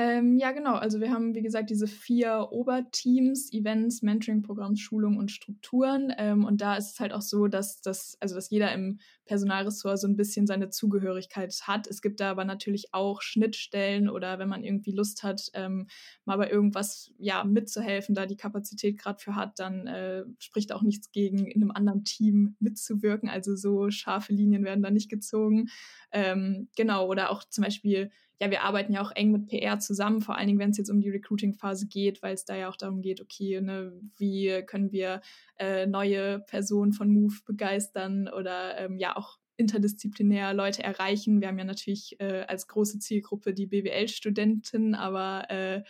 [0.00, 0.74] Ähm, ja, genau.
[0.74, 6.12] Also wir haben, wie gesagt, diese vier Oberteams, Events, Mentoring-Programm, Schulung und Strukturen.
[6.16, 9.98] Ähm, und da ist es halt auch so, dass das, also dass jeder im Personalressort
[9.98, 11.88] so ein bisschen seine Zugehörigkeit hat.
[11.88, 15.88] Es gibt da aber natürlich auch Schnittstellen oder wenn man irgendwie Lust hat, ähm,
[16.24, 20.82] mal bei irgendwas ja mitzuhelfen, da die Kapazität gerade für hat, dann äh, spricht auch
[20.82, 23.28] nichts gegen, in einem anderen Team mitzuwirken.
[23.28, 25.70] Also so scharfe Linien werden da nicht gezogen.
[26.12, 30.20] Ähm, genau, oder auch zum Beispiel ja, wir arbeiten ja auch eng mit PR zusammen,
[30.20, 32.76] vor allen Dingen, wenn es jetzt um die Recruiting-Phase geht, weil es da ja auch
[32.76, 35.22] darum geht, okay, ne, wie können wir
[35.58, 41.40] äh, neue Personen von Move begeistern oder ähm, ja auch interdisziplinär Leute erreichen.
[41.40, 45.82] Wir haben ja natürlich äh, als große Zielgruppe die BWL-Studenten, aber äh,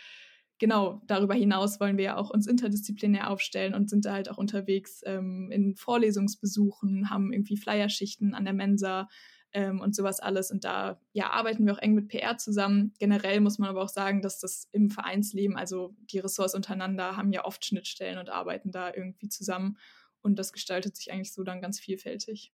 [0.57, 4.39] genau darüber hinaus wollen wir ja auch uns interdisziplinär aufstellen und sind da halt auch
[4.39, 9.07] unterwegs ähm, in Vorlesungsbesuchen, haben irgendwie Flyerschichten an der Mensa,
[9.53, 10.51] ähm, und sowas alles.
[10.51, 12.93] Und da ja, arbeiten wir auch eng mit PR zusammen.
[12.99, 17.33] Generell muss man aber auch sagen, dass das im Vereinsleben, also die Ressorts untereinander haben
[17.33, 19.77] ja oft Schnittstellen und arbeiten da irgendwie zusammen.
[20.21, 22.53] Und das gestaltet sich eigentlich so dann ganz vielfältig.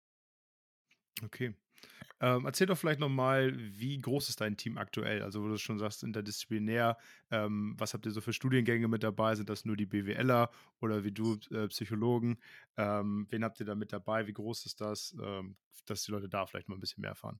[1.24, 1.54] Okay.
[2.22, 5.22] Ähm, erzähl doch vielleicht nochmal, wie groß ist dein Team aktuell?
[5.22, 6.98] Also, wo du schon sagst, interdisziplinär,
[7.32, 9.36] ähm, was habt ihr so für Studiengänge mit dabei?
[9.36, 10.50] Sind das nur die BWLer
[10.80, 12.38] oder wie du äh, Psychologen?
[12.78, 14.28] Ähm, wen habt ihr da mit dabei?
[14.28, 15.16] Wie groß ist das?
[15.22, 17.40] Ähm, dass die Leute da vielleicht mal ein bisschen mehr erfahren.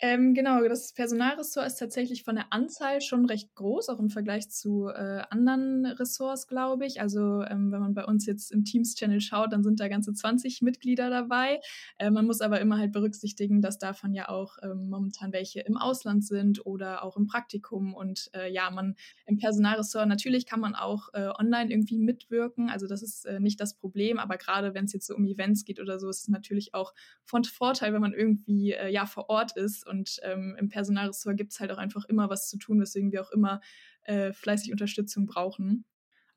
[0.00, 4.48] Ähm, genau, das Personalressort ist tatsächlich von der Anzahl schon recht groß, auch im Vergleich
[4.48, 7.00] zu äh, anderen Ressorts, glaube ich.
[7.00, 10.62] Also ähm, wenn man bei uns jetzt im Teams-Channel schaut, dann sind da ganze 20
[10.62, 11.60] Mitglieder dabei.
[11.98, 15.76] Äh, man muss aber immer halt berücksichtigen, dass davon ja auch ähm, momentan welche im
[15.76, 17.92] Ausland sind oder auch im Praktikum.
[17.92, 18.94] Und äh, ja, man
[19.26, 22.70] im Personalressort, natürlich kann man auch äh, online irgendwie mitwirken.
[22.70, 25.64] Also das ist äh, nicht das Problem, aber gerade wenn es jetzt so um Events
[25.64, 29.28] geht oder so, ist es natürlich auch von Vorteil, wenn man irgendwie äh, ja vor
[29.28, 32.80] Ort ist und ähm, im Personalressort gibt es halt auch einfach immer was zu tun,
[32.80, 33.60] weswegen wir auch immer
[34.02, 35.84] äh, fleißig Unterstützung brauchen.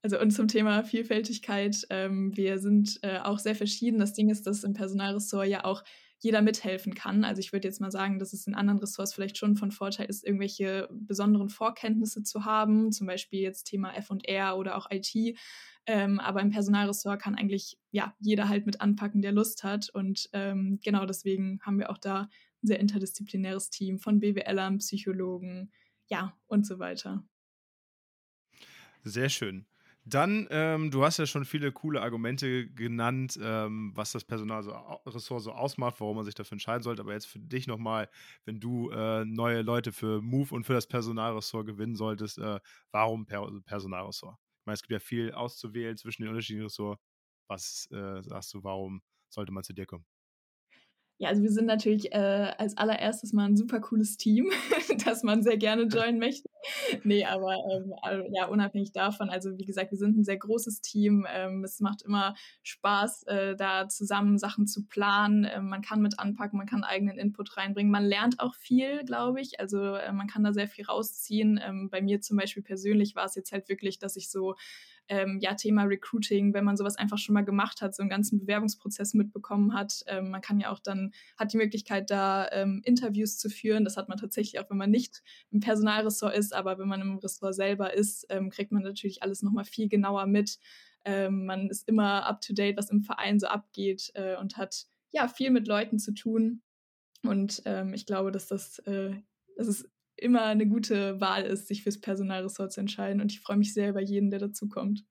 [0.03, 3.99] Also und zum Thema Vielfältigkeit, ähm, wir sind äh, auch sehr verschieden.
[3.99, 5.83] Das Ding ist, dass im Personalressort ja auch
[6.21, 7.23] jeder mithelfen kann.
[7.23, 10.07] Also ich würde jetzt mal sagen, dass es in anderen Ressorts vielleicht schon von Vorteil
[10.07, 15.37] ist, irgendwelche besonderen Vorkenntnisse zu haben, zum Beispiel jetzt Thema F&R oder auch IT.
[15.87, 19.89] Ähm, aber im Personalressort kann eigentlich ja jeder halt mit anpacken, der Lust hat.
[19.89, 22.29] Und ähm, genau deswegen haben wir auch da
[22.61, 25.71] sehr interdisziplinäres Team von BWLern, Psychologen,
[26.07, 27.25] ja, und so weiter.
[29.03, 29.65] Sehr schön.
[30.03, 35.51] Dann, ähm, du hast ja schon viele coole Argumente genannt, ähm, was das Personalressort so
[35.51, 37.03] ausmacht, warum man sich dafür entscheiden sollte.
[37.03, 38.09] Aber jetzt für dich nochmal,
[38.45, 42.59] wenn du äh, neue Leute für Move und für das Personalressort gewinnen solltest, äh,
[42.91, 44.37] warum per Personalressort?
[44.61, 47.01] Ich meine, es gibt ja viel auszuwählen zwischen den unterschiedlichen Ressorts.
[47.47, 50.05] Was äh, sagst du, warum sollte man zu dir kommen?
[51.21, 54.49] Ja, also wir sind natürlich äh, als allererstes mal ein super cooles Team,
[55.05, 56.49] das man sehr gerne joinen möchte.
[57.03, 57.93] nee, aber ähm,
[58.33, 61.27] ja, unabhängig davon, also wie gesagt, wir sind ein sehr großes Team.
[61.31, 65.47] Ähm, es macht immer Spaß, äh, da zusammen Sachen zu planen.
[65.47, 67.91] Ähm, man kann mit anpacken, man kann eigenen Input reinbringen.
[67.91, 69.59] Man lernt auch viel, glaube ich.
[69.59, 71.59] Also äh, man kann da sehr viel rausziehen.
[71.63, 74.55] Ähm, bei mir zum Beispiel persönlich war es jetzt halt wirklich, dass ich so
[75.11, 78.39] ähm, ja, Thema Recruiting, wenn man sowas einfach schon mal gemacht hat, so einen ganzen
[78.39, 80.05] Bewerbungsprozess mitbekommen hat.
[80.07, 83.83] Ähm, man kann ja auch dann, hat die Möglichkeit, da ähm, Interviews zu führen.
[83.83, 85.21] Das hat man tatsächlich auch, wenn man nicht
[85.51, 89.41] im Personalressort ist, aber wenn man im Ressort selber ist, ähm, kriegt man natürlich alles
[89.41, 90.59] nochmal viel genauer mit.
[91.03, 94.85] Ähm, man ist immer up to date, was im Verein so abgeht äh, und hat
[95.11, 96.61] ja viel mit Leuten zu tun.
[97.23, 99.11] Und ähm, ich glaube, dass das, äh,
[99.57, 99.89] dass es
[100.21, 103.21] immer eine gute Wahl ist, sich fürs Personalressort zu entscheiden.
[103.21, 105.05] Und ich freue mich sehr über jeden, der dazukommt.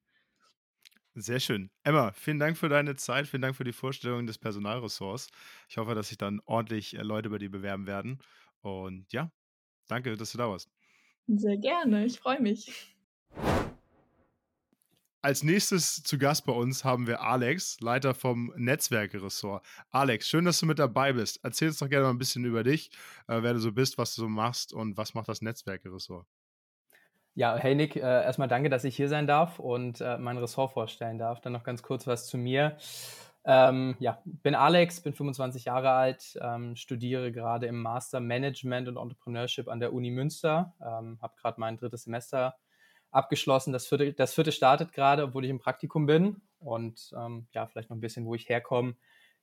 [1.15, 1.71] Sehr schön.
[1.83, 5.29] Emma, vielen Dank für deine Zeit, vielen Dank für die Vorstellung des Personalressorts.
[5.69, 8.19] Ich hoffe, dass sich dann ordentlich äh, Leute über die bewerben werden.
[8.61, 9.33] Und ja,
[9.89, 10.71] danke, dass du da warst.
[11.29, 12.95] Sehr gerne, ich freue mich.
[15.23, 19.63] Als nächstes zu Gast bei uns haben wir Alex, Leiter vom Netzwerkeressort.
[19.91, 21.41] Alex, schön, dass du mit dabei bist.
[21.43, 22.91] Erzähl uns doch gerne mal ein bisschen über dich,
[23.29, 26.27] äh, wer du so bist, was du so machst und was macht das Netzwerkeressort.
[27.35, 30.73] Ja, hey Nick, äh, erstmal danke, dass ich hier sein darf und äh, mein Ressort
[30.73, 31.43] vorstellen darf.
[31.43, 32.79] Dann noch ganz kurz was zu mir.
[33.45, 38.97] Ähm, ja, bin Alex, bin 25 Jahre alt, ähm, studiere gerade im Master Management und
[38.97, 42.55] Entrepreneurship an der Uni Münster, ähm, habe gerade mein drittes Semester
[43.11, 43.73] abgeschlossen.
[43.73, 46.43] Das vierte, das vierte startet gerade, obwohl ich im Praktikum bin.
[46.59, 48.97] Und ähm, ja, vielleicht noch ein bisschen, wo ich herkomme.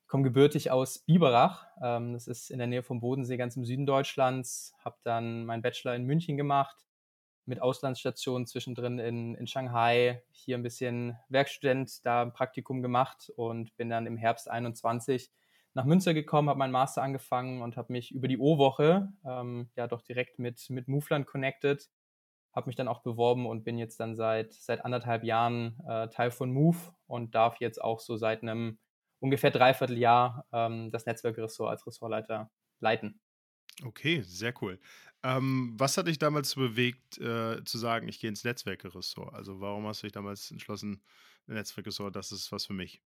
[0.03, 1.67] Ich komme gebürtig aus Biberach.
[1.81, 4.73] Ähm, das ist in der Nähe vom Bodensee, ganz im Süden Deutschlands.
[4.83, 6.77] Habe dann meinen Bachelor in München gemacht,
[7.45, 10.23] mit Auslandsstationen zwischendrin in, in Shanghai.
[10.31, 15.31] Hier ein bisschen Werkstudent, da ein Praktikum gemacht und bin dann im Herbst 21
[15.73, 19.87] nach Münster gekommen, habe meinen Master angefangen und habe mich über die O-Woche ähm, ja
[19.87, 21.87] doch direkt mit, mit Moveland connected
[22.53, 26.31] habe mich dann auch beworben und bin jetzt dann seit, seit anderthalb Jahren äh, Teil
[26.31, 28.79] von Move und darf jetzt auch so seit einem
[29.19, 33.19] ungefähr Dreivierteljahr ähm, das Netzwerkressort als Ressortleiter leiten.
[33.83, 34.79] Okay, sehr cool.
[35.23, 39.33] Ähm, was hat dich damals bewegt, äh, zu sagen, ich gehe ins Netzwerkressort?
[39.33, 41.01] Also warum hast du dich damals entschlossen,
[41.47, 43.01] Netzwerkressort, das ist was für mich?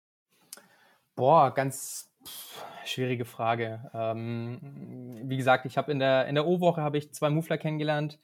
[1.16, 3.90] Boah, ganz pff, schwierige Frage.
[3.94, 8.20] Ähm, wie gesagt, ich habe in der, in der O-Woche habe ich zwei Mufler kennengelernt,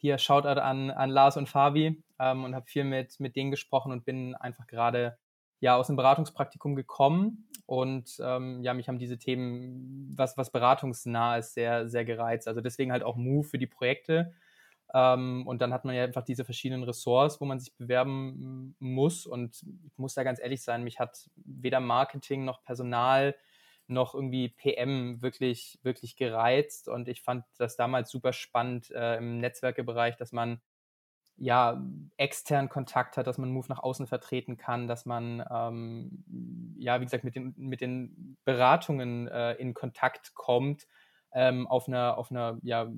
[0.00, 3.92] hier Shoutout an, an Lars und Fabi ähm, und habe viel mit, mit denen gesprochen
[3.92, 5.18] und bin einfach gerade
[5.60, 11.36] ja aus dem Beratungspraktikum gekommen und ähm, ja, mich haben diese Themen, was, was beratungsnah
[11.36, 12.48] ist, sehr, sehr gereizt.
[12.48, 14.32] Also deswegen halt auch Move für die Projekte.
[14.92, 19.24] Ähm, und dann hat man ja einfach diese verschiedenen Ressorts, wo man sich bewerben muss.
[19.24, 23.36] Und ich muss da ganz ehrlich sein, mich hat weder Marketing noch Personal
[23.90, 26.88] noch irgendwie PM wirklich, wirklich gereizt.
[26.88, 30.60] Und ich fand das damals super spannend äh, im Netzwerkebereich, dass man
[31.36, 31.82] ja
[32.16, 36.24] extern Kontakt hat, dass man Move nach außen vertreten kann, dass man ähm,
[36.80, 40.86] ja, wie gesagt, mit den, mit den Beratungen äh, in Kontakt kommt,
[41.32, 42.90] ähm, auf einer, auf einer ja,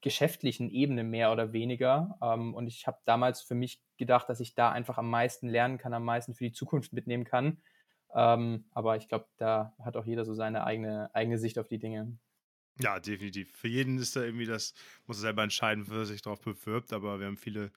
[0.00, 2.18] geschäftlichen Ebene mehr oder weniger.
[2.22, 5.78] Ähm, und ich habe damals für mich gedacht, dass ich da einfach am meisten lernen
[5.78, 7.58] kann, am meisten für die Zukunft mitnehmen kann.
[8.14, 11.78] Ähm, aber ich glaube, da hat auch jeder so seine eigene, eigene Sicht auf die
[11.78, 12.18] Dinge.
[12.80, 13.52] Ja, definitiv.
[13.52, 14.74] Für jeden ist da irgendwie das,
[15.06, 17.72] muss er selber entscheiden, wer sich darauf bewirbt, aber wir haben viele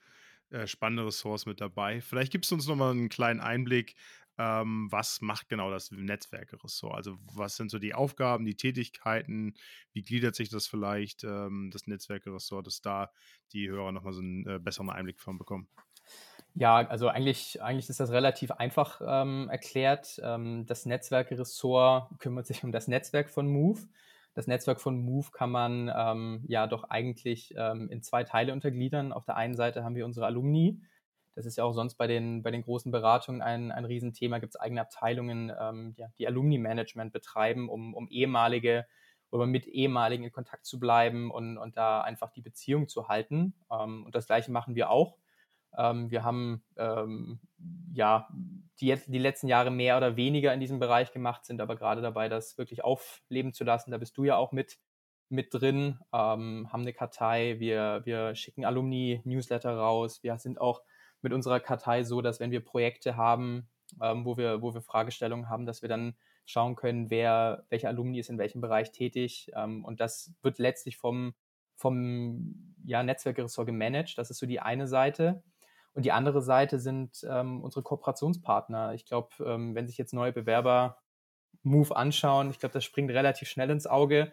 [0.50, 2.00] äh, spannende Ressorts mit dabei.
[2.00, 3.96] Vielleicht gibst du uns nochmal einen kleinen Einblick,
[4.38, 6.94] ähm, was macht genau das Netzwerkeressort?
[6.94, 9.54] Also was sind so die Aufgaben, die Tätigkeiten,
[9.92, 13.12] wie gliedert sich das vielleicht, ähm, das Netzwerkeressort, dass da
[13.52, 15.68] die Hörer nochmal so einen äh, besseren Einblick von bekommen?
[16.56, 20.20] Ja, also eigentlich, eigentlich ist das relativ einfach ähm, erklärt.
[20.22, 23.80] Ähm, das Netzwerkeressort kümmert sich um das Netzwerk von Move.
[24.34, 29.12] Das Netzwerk von Move kann man ähm, ja doch eigentlich ähm, in zwei Teile untergliedern.
[29.12, 30.80] Auf der einen Seite haben wir unsere Alumni.
[31.34, 34.38] Das ist ja auch sonst bei den, bei den großen Beratungen ein, ein Riesenthema.
[34.38, 38.86] Gibt es eigene Abteilungen, ähm, ja, die Alumni-Management betreiben, um, um ehemalige
[39.32, 43.54] oder mit ehemaligen in Kontakt zu bleiben und, und da einfach die Beziehung zu halten.
[43.72, 45.16] Ähm, und das gleiche machen wir auch.
[45.76, 47.40] Ähm, wir haben ähm,
[47.92, 48.28] ja
[48.80, 52.28] die, die letzten Jahre mehr oder weniger in diesem Bereich gemacht, sind aber gerade dabei,
[52.28, 53.90] das wirklich aufleben zu lassen.
[53.90, 54.78] Da bist du ja auch mit,
[55.28, 60.22] mit drin, ähm, haben eine Kartei, wir, wir schicken Alumni-Newsletter raus.
[60.22, 60.82] Wir sind auch
[61.22, 63.68] mit unserer Kartei so, dass wenn wir Projekte haben,
[64.02, 66.14] ähm, wo, wir, wo wir Fragestellungen haben, dass wir dann
[66.46, 69.50] schauen können, wer, welcher Alumni ist in welchem Bereich tätig.
[69.54, 71.34] Ähm, und das wird letztlich vom,
[71.74, 74.18] vom ja, Netzwerkressort gemanagt.
[74.18, 75.42] Das ist so die eine Seite.
[75.94, 78.94] Und die andere Seite sind ähm, unsere Kooperationspartner.
[78.94, 80.98] Ich glaube, ähm, wenn sich jetzt neue Bewerber
[81.62, 84.32] Move anschauen, ich glaube, das springt relativ schnell ins Auge,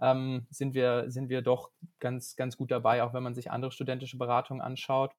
[0.00, 3.72] ähm, sind, wir, sind wir doch ganz, ganz gut dabei, auch wenn man sich andere
[3.72, 5.12] studentische Beratungen anschaut.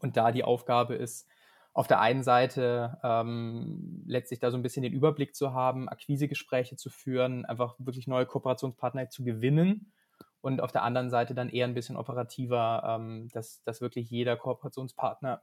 [0.00, 1.28] Und da die Aufgabe ist,
[1.74, 6.76] auf der einen Seite ähm, letztlich da so ein bisschen den Überblick zu haben, Akquisegespräche
[6.76, 9.92] zu führen, einfach wirklich neue Kooperationspartner zu gewinnen
[10.40, 14.36] und auf der anderen Seite dann eher ein bisschen operativer, ähm, dass, dass wirklich jeder
[14.36, 15.42] Kooperationspartner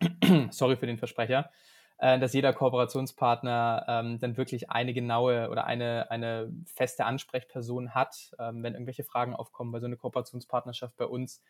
[0.50, 1.50] sorry für den Versprecher,
[1.98, 8.32] äh, dass jeder Kooperationspartner ähm, dann wirklich eine genaue oder eine, eine feste Ansprechperson hat,
[8.38, 11.42] ähm, wenn irgendwelche Fragen aufkommen, weil so eine Kooperationspartnerschaft bei uns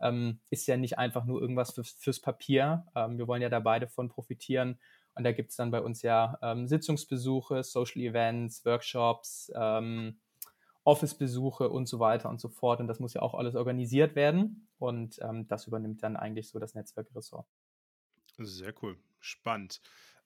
[0.00, 2.86] ähm, ist ja nicht einfach nur irgendwas fürs, fürs Papier.
[2.94, 4.78] Ähm, wir wollen ja da beide von profitieren.
[5.14, 10.20] Und da gibt es dann bei uns ja ähm, Sitzungsbesuche, Social Events, Workshops, ähm,
[10.86, 12.80] Office-Besuche und so weiter und so fort.
[12.80, 14.68] Und das muss ja auch alles organisiert werden.
[14.78, 17.46] Und ähm, das übernimmt dann eigentlich so das Netzwerkressort.
[18.38, 18.96] Sehr cool.
[19.18, 19.80] Spannend.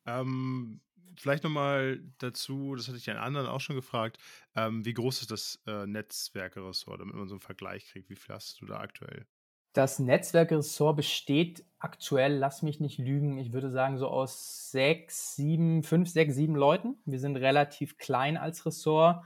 [0.06, 0.80] Ähm,
[1.16, 4.18] vielleicht nochmal dazu, das hatte ich den anderen auch schon gefragt,
[4.54, 8.10] ähm, wie groß ist das äh, Netzwerkressort, damit man so einen Vergleich kriegt?
[8.10, 9.26] Wie viel hast du da aktuell?
[9.72, 15.84] Das Netzwerkressort besteht aktuell, lass mich nicht lügen, ich würde sagen so aus sechs, sieben,
[15.84, 16.98] fünf, sechs, sieben Leuten.
[17.04, 19.24] Wir sind relativ klein als Ressort,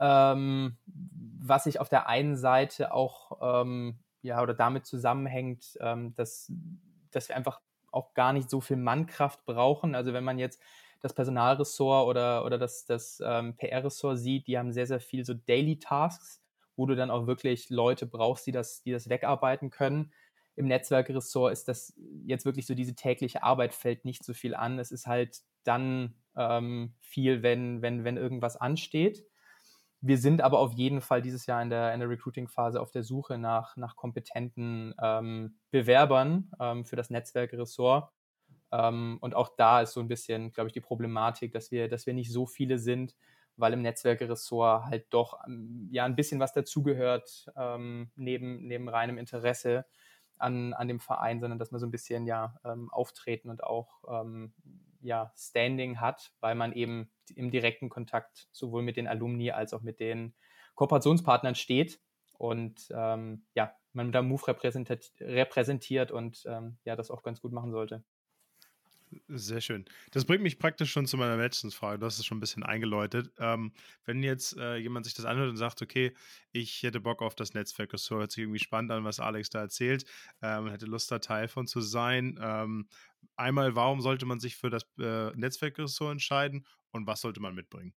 [0.00, 6.52] ähm, was sich auf der einen Seite auch ähm, ja oder damit zusammenhängt, ähm, dass,
[7.10, 7.60] dass wir einfach
[7.92, 9.94] auch gar nicht so viel Mannkraft brauchen.
[9.94, 10.60] Also wenn man jetzt
[11.00, 15.34] das Personalressort oder, oder das, das ähm, PR-Ressort sieht, die haben sehr, sehr viel so
[15.34, 16.40] Daily Tasks
[16.80, 20.14] wo du dann auch wirklich Leute brauchst, die das, die das wegarbeiten können.
[20.56, 21.92] Im Netzwerkressort ist das
[22.24, 24.78] jetzt wirklich so, diese tägliche Arbeit fällt nicht so viel an.
[24.78, 29.26] Es ist halt dann ähm, viel, wenn, wenn, wenn irgendwas ansteht.
[30.02, 33.02] Wir sind aber auf jeden Fall dieses Jahr in der, in der Recruiting-Phase auf der
[33.02, 38.10] Suche nach, nach kompetenten ähm, Bewerbern ähm, für das Netzwerkressort.
[38.72, 42.06] Ähm, und auch da ist so ein bisschen, glaube ich, die Problematik, dass wir, dass
[42.06, 43.14] wir nicht so viele sind,
[43.56, 49.18] weil im Netzwerkeressort halt doch ähm, ja ein bisschen was dazugehört, ähm, neben, neben reinem
[49.18, 49.84] Interesse
[50.38, 54.02] an, an dem Verein, sondern dass man so ein bisschen ja ähm, auftreten und auch
[55.00, 59.82] ja, Standing hat, weil man eben im direkten Kontakt sowohl mit den Alumni als auch
[59.82, 60.34] mit den
[60.74, 62.00] Kooperationspartnern steht
[62.38, 67.72] und ähm, ja, man da Move repräsentiert, und ähm, ja, das auch ganz gut machen
[67.72, 68.04] sollte.
[69.26, 69.86] Sehr schön.
[70.12, 71.98] Das bringt mich praktisch schon zu meiner letzten Frage.
[71.98, 73.32] Du hast es schon ein bisschen eingeläutet.
[73.38, 73.72] Ähm,
[74.04, 76.14] wenn jetzt äh, jemand sich das anhört und sagt, okay,
[76.52, 79.60] ich hätte Bock auf das Netzwerk, das hört sich irgendwie spannend an, was Alex da
[79.60, 80.04] erzählt,
[80.42, 82.38] ähm, hätte Lust, da Teil von zu sein.
[82.40, 82.88] Ähm,
[83.34, 87.94] einmal, warum sollte man sich für das äh, Netzwerkressort entscheiden und was sollte man mitbringen?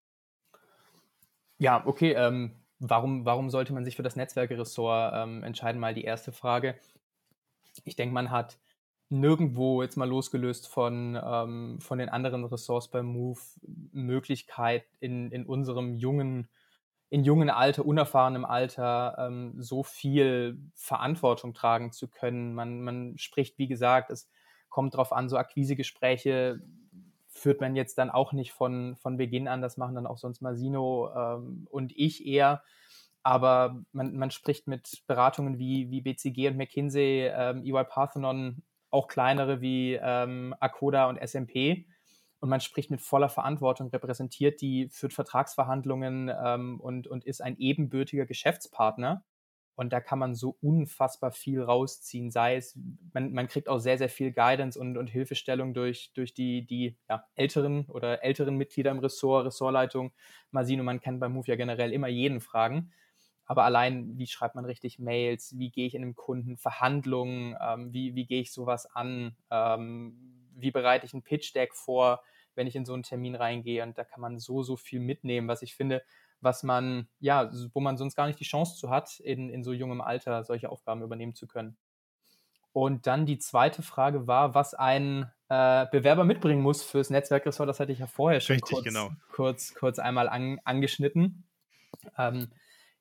[1.59, 2.13] Ja, okay.
[2.13, 5.79] Ähm, warum, warum sollte man sich für das Netzwerkressort ähm, entscheiden?
[5.79, 6.79] Mal die erste Frage.
[7.85, 8.59] Ich denke, man hat
[9.13, 13.41] nirgendwo, jetzt mal losgelöst von, ähm, von den anderen Ressorts beim Move,
[13.93, 16.49] Möglichkeit in, in unserem jungen,
[17.11, 22.55] in jungen Alter, unerfahrenem Alter, ähm, so viel Verantwortung tragen zu können.
[22.55, 24.31] Man, man spricht, wie gesagt, es
[24.71, 26.63] kommt darauf an, so Akquisegespräche
[27.29, 30.41] führt man jetzt dann auch nicht von, von Beginn an, das machen dann auch sonst
[30.41, 32.63] Masino ähm, und ich eher.
[33.23, 39.09] Aber man, man spricht mit Beratungen wie, wie BCG und McKinsey, ähm, EY Parthenon auch
[39.09, 41.87] kleinere wie ähm, Akoda und SMP.
[42.41, 47.57] Und man spricht mit voller Verantwortung, repräsentiert die, führt Vertragsverhandlungen ähm, und, und ist ein
[47.57, 49.25] ebenbürtiger Geschäftspartner.
[49.75, 52.31] Und da kann man so unfassbar viel rausziehen.
[52.31, 52.79] Sei es,
[53.15, 56.99] man, man kriegt auch sehr, sehr viel Guidance und, und Hilfestellung durch, durch die, die
[57.09, 60.13] ja, älteren oder älteren Mitglieder im Ressort, Ressortleitung.
[60.51, 62.93] Masino, man kann beim Move ja generell immer jeden fragen.
[63.47, 67.93] Aber allein, wie schreibt man richtig Mails, wie gehe ich in einem Kunden Verhandlungen, ähm,
[67.93, 72.23] wie, wie gehe ich sowas an, ähm, wie bereite ich ein Pitch-Deck vor,
[72.55, 73.83] wenn ich in so einen Termin reingehe.
[73.83, 76.03] Und da kann man so, so viel mitnehmen, was ich finde,
[76.41, 79.73] was man, ja, wo man sonst gar nicht die Chance zu hat, in, in so
[79.73, 81.77] jungem Alter solche Aufgaben übernehmen zu können.
[82.73, 87.69] Und dann die zweite Frage war, was ein äh, Bewerber mitbringen muss fürs Netzwerkressort.
[87.69, 89.11] Das hatte ich ja vorher schon Richtig, kurz, genau.
[89.31, 91.45] kurz, kurz einmal an, angeschnitten.
[92.17, 92.49] Ähm,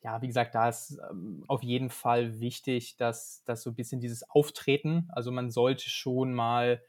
[0.04, 4.02] ja, wie gesagt, da ist ähm, auf jeden Fall wichtig, dass, dass so ein bisschen
[4.02, 6.82] dieses Auftreten, also man sollte schon mal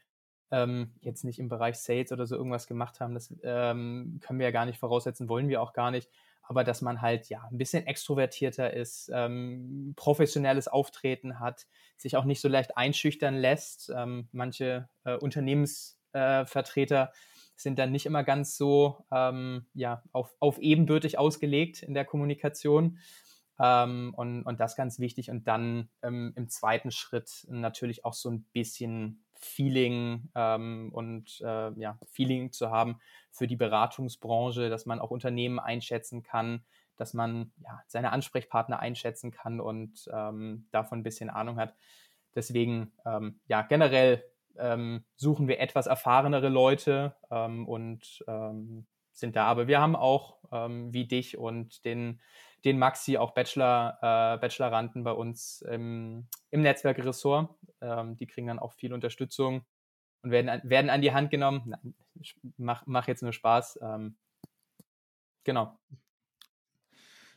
[0.51, 4.47] ähm, jetzt nicht im Bereich Sales oder so irgendwas gemacht haben, das ähm, können wir
[4.47, 6.09] ja gar nicht voraussetzen, wollen wir auch gar nicht,
[6.43, 12.25] aber dass man halt ja ein bisschen extrovertierter ist, ähm, professionelles Auftreten hat, sich auch
[12.25, 13.91] nicht so leicht einschüchtern lässt.
[13.95, 17.17] Ähm, manche äh, Unternehmensvertreter äh,
[17.63, 22.99] sind dann nicht immer ganz so ähm, ja, auf, auf ebenbürtig ausgelegt in der Kommunikation.
[23.59, 25.29] Ähm, und, und das ganz wichtig.
[25.29, 31.71] Und dann ähm, im zweiten Schritt natürlich auch so ein bisschen Feeling ähm, und äh,
[31.79, 32.99] ja, Feeling zu haben
[33.31, 36.63] für die Beratungsbranche, dass man auch Unternehmen einschätzen kann,
[36.95, 41.75] dass man ja, seine Ansprechpartner einschätzen kann und ähm, davon ein bisschen Ahnung hat.
[42.35, 44.23] Deswegen, ähm, ja, generell
[44.57, 49.45] ähm, suchen wir etwas erfahrenere Leute ähm, und ähm, sind da.
[49.45, 52.21] Aber wir haben auch, ähm, wie dich und den,
[52.65, 57.55] den Maxi, auch Bachelor, äh, Bacheloranden bei uns im, im Netzwerkressort.
[57.81, 59.65] Ähm, die kriegen dann auch viel Unterstützung.
[60.21, 61.63] und werden, werden an die Hand genommen.
[61.65, 61.95] Nein,
[62.57, 63.79] mach, mach jetzt nur Spaß.
[63.81, 64.15] Ähm,
[65.43, 65.77] genau.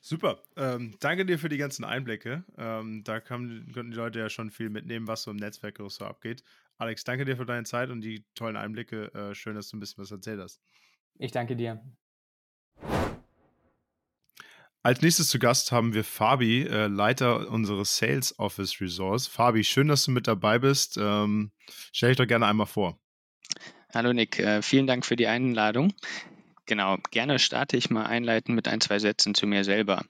[0.01, 0.41] Super.
[0.57, 2.45] Ähm, danke dir für die ganzen Einblicke.
[2.57, 6.05] Ähm, da kann, konnten die Leute ja schon viel mitnehmen, was so im Netzwerk so
[6.05, 6.45] abgeht.
[6.79, 9.12] Alex, danke dir für deine Zeit und die tollen Einblicke.
[9.14, 10.61] Äh, schön, dass du ein bisschen was erzählt hast.
[11.18, 11.83] Ich danke dir.
[14.83, 19.27] Als nächstes zu Gast haben wir Fabi, äh, Leiter unseres Sales Office Resource.
[19.27, 20.97] Fabi, schön, dass du mit dabei bist.
[20.97, 21.51] Ähm,
[21.93, 23.01] stell dich doch gerne einmal vor.
[23.93, 25.95] Hallo Nick, äh, vielen Dank für die Einladung.
[26.66, 30.05] Genau, gerne starte ich mal einleiten mit ein, zwei Sätzen zu mir selber.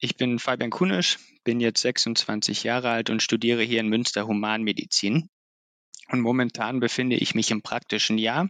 [0.00, 5.28] Ich bin Fabian Kunisch, bin jetzt 26 Jahre alt und studiere hier in Münster Humanmedizin.
[6.10, 8.48] Und momentan befinde ich mich im praktischen Jahr,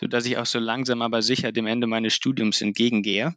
[0.00, 3.34] sodass ich auch so langsam aber sicher dem Ende meines Studiums entgegengehe.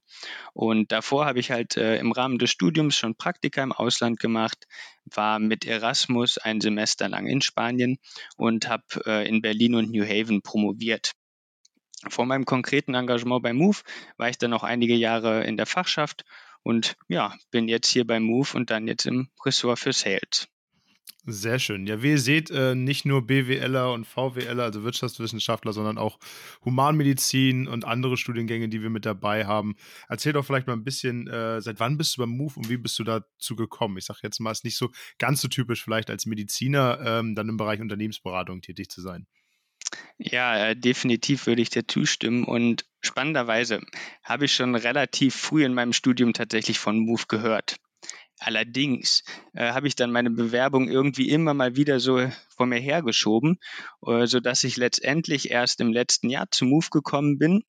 [0.53, 4.67] Und davor habe ich halt äh, im Rahmen des Studiums schon Praktika im Ausland gemacht,
[5.05, 7.97] war mit Erasmus ein Semester lang in Spanien
[8.37, 11.13] und habe äh, in Berlin und New Haven promoviert.
[12.09, 13.79] Vor meinem konkreten Engagement bei Move
[14.17, 16.25] war ich dann noch einige Jahre in der Fachschaft
[16.61, 20.47] und ja, bin jetzt hier bei Move und dann jetzt im Ressort für Sales.
[21.25, 21.87] Sehr schön.
[21.87, 26.19] Ja, wie ihr seht, äh, nicht nur BWLer und VWLer, also Wirtschaftswissenschaftler, sondern auch
[26.65, 29.75] Humanmedizin und andere Studiengänge, die wir mit dabei haben.
[30.09, 32.75] Erzähl doch vielleicht mal ein bisschen, äh, seit wann bist du beim Move und wie
[32.75, 33.97] bist du dazu gekommen?
[33.97, 37.35] Ich sage jetzt mal, es ist nicht so ganz so typisch, vielleicht als Mediziner ähm,
[37.35, 39.25] dann im Bereich Unternehmensberatung tätig zu sein.
[40.17, 42.43] Ja, äh, definitiv würde ich dir zustimmen.
[42.43, 43.81] Und spannenderweise
[44.23, 47.77] habe ich schon relativ früh in meinem Studium tatsächlich von Move gehört.
[48.43, 49.23] Allerdings
[49.53, 53.59] äh, habe ich dann meine Bewerbung irgendwie immer mal wieder so vor mir hergeschoben,
[54.05, 57.63] äh, sodass ich letztendlich erst im letzten Jahr zu Move gekommen bin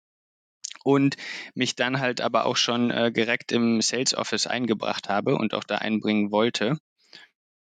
[0.85, 1.17] und
[1.55, 5.65] mich dann halt aber auch schon äh, direkt im Sales Office eingebracht habe und auch
[5.65, 6.79] da einbringen wollte.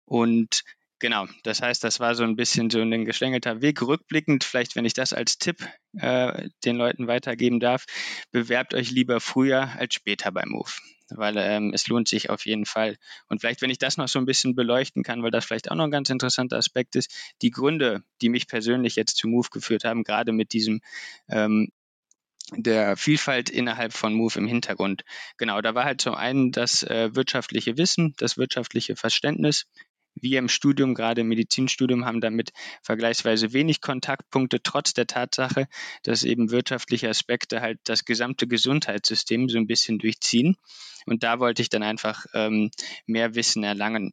[0.04, 0.64] Und
[1.02, 3.82] Genau, das heißt, das war so ein bisschen so ein geschlängelter Weg.
[3.82, 5.56] Rückblickend, vielleicht wenn ich das als Tipp
[5.98, 7.86] äh, den Leuten weitergeben darf,
[8.30, 10.70] bewerbt euch lieber früher als später beim Move,
[11.16, 12.96] weil ähm, es lohnt sich auf jeden Fall.
[13.28, 15.76] Und vielleicht, wenn ich das noch so ein bisschen beleuchten kann, weil das vielleicht auch
[15.76, 19.84] noch ein ganz interessanter Aspekt ist, die Gründe, die mich persönlich jetzt zu Move geführt
[19.84, 20.80] haben, gerade mit diesem
[21.28, 21.68] ähm,
[22.56, 25.04] der Vielfalt innerhalb von Move im Hintergrund.
[25.38, 29.66] Genau, da war halt zum einen das äh, wirtschaftliche Wissen, das wirtschaftliche Verständnis,
[30.14, 32.52] wir im Studium, gerade im Medizinstudium, haben damit
[32.82, 35.66] vergleichsweise wenig Kontaktpunkte, trotz der Tatsache,
[36.02, 40.56] dass eben wirtschaftliche Aspekte halt das gesamte Gesundheitssystem so ein bisschen durchziehen.
[41.06, 42.70] Und da wollte ich dann einfach ähm,
[43.06, 44.12] mehr Wissen erlangen.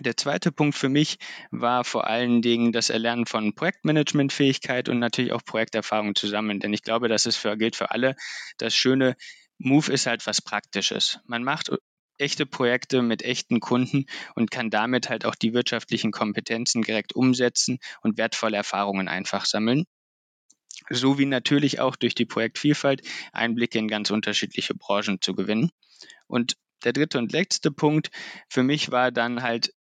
[0.00, 1.18] Der zweite Punkt für mich
[1.50, 6.58] war vor allen Dingen das Erlernen von Projektmanagementfähigkeit und natürlich auch Projekterfahrung zusammen.
[6.58, 8.16] Denn ich glaube, das ist für, gilt für alle.
[8.58, 9.16] Das Schöne,
[9.58, 11.20] Move ist halt was Praktisches.
[11.26, 11.70] Man macht
[12.18, 17.78] echte Projekte mit echten Kunden und kann damit halt auch die wirtschaftlichen Kompetenzen direkt umsetzen
[18.02, 19.84] und wertvolle Erfahrungen einfach sammeln.
[20.90, 23.02] So wie natürlich auch durch die Projektvielfalt
[23.32, 25.70] Einblicke in ganz unterschiedliche Branchen zu gewinnen.
[26.26, 28.10] Und der dritte und letzte Punkt
[28.48, 29.72] für mich war dann halt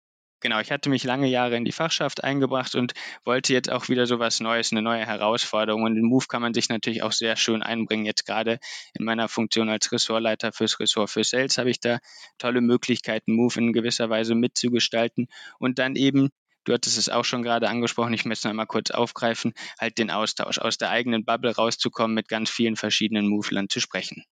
[0.42, 2.92] genau, ich hatte mich lange Jahre in die Fachschaft eingebracht und
[3.24, 5.84] wollte jetzt auch wieder so was Neues, eine neue Herausforderung.
[5.84, 8.04] Und in Move kann man sich natürlich auch sehr schön einbringen.
[8.04, 8.58] Jetzt gerade
[8.92, 11.98] in meiner Funktion als Ressortleiter fürs Ressort für Sales habe ich da
[12.36, 15.28] tolle Möglichkeiten, Move in gewisser Weise mitzugestalten
[15.58, 16.28] und dann eben
[16.64, 20.10] du hattest es auch schon gerade angesprochen, ich möchte es einmal kurz aufgreifen, halt den
[20.10, 24.24] Austausch, aus der eigenen Bubble rauszukommen, mit ganz vielen verschiedenen Movelern zu sprechen.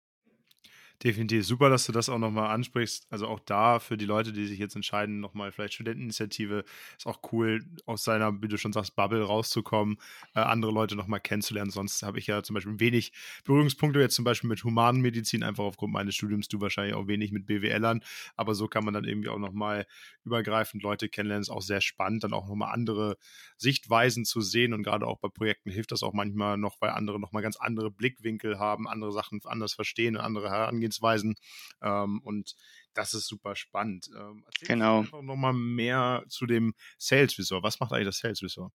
[1.02, 1.46] Definitiv.
[1.48, 3.08] Super, dass du das auch nochmal ansprichst.
[3.10, 6.66] Also auch da für die Leute, die sich jetzt entscheiden, nochmal vielleicht Studenteninitiative,
[6.98, 9.96] ist auch cool, aus seiner, wie du schon sagst, Bubble rauszukommen,
[10.36, 11.72] äh, andere Leute nochmal kennenzulernen.
[11.72, 13.14] Sonst habe ich ja zum Beispiel wenig
[13.46, 17.46] Berührungspunkte jetzt zum Beispiel mit Humanmedizin, einfach aufgrund meines Studiums, du wahrscheinlich auch wenig mit
[17.46, 18.02] BWLern.
[18.36, 19.86] Aber so kann man dann irgendwie auch nochmal
[20.26, 21.44] übergreifend Leute kennenlernen.
[21.44, 23.16] Ist auch sehr spannend, dann auch nochmal andere
[23.56, 24.74] Sichtweisen zu sehen.
[24.74, 27.90] Und gerade auch bei Projekten hilft das auch manchmal noch, weil andere nochmal ganz andere
[27.90, 31.36] Blickwinkel haben, andere Sachen anders verstehen und andere herangehen Herangehensweisen.
[31.82, 32.56] Ähm, und
[32.94, 34.10] das ist super spannend.
[34.16, 35.00] Ähm, genau.
[35.00, 37.64] Einfach nochmal mehr zu dem Sales Visor.
[37.64, 38.72] Was macht eigentlich das Sales Visor?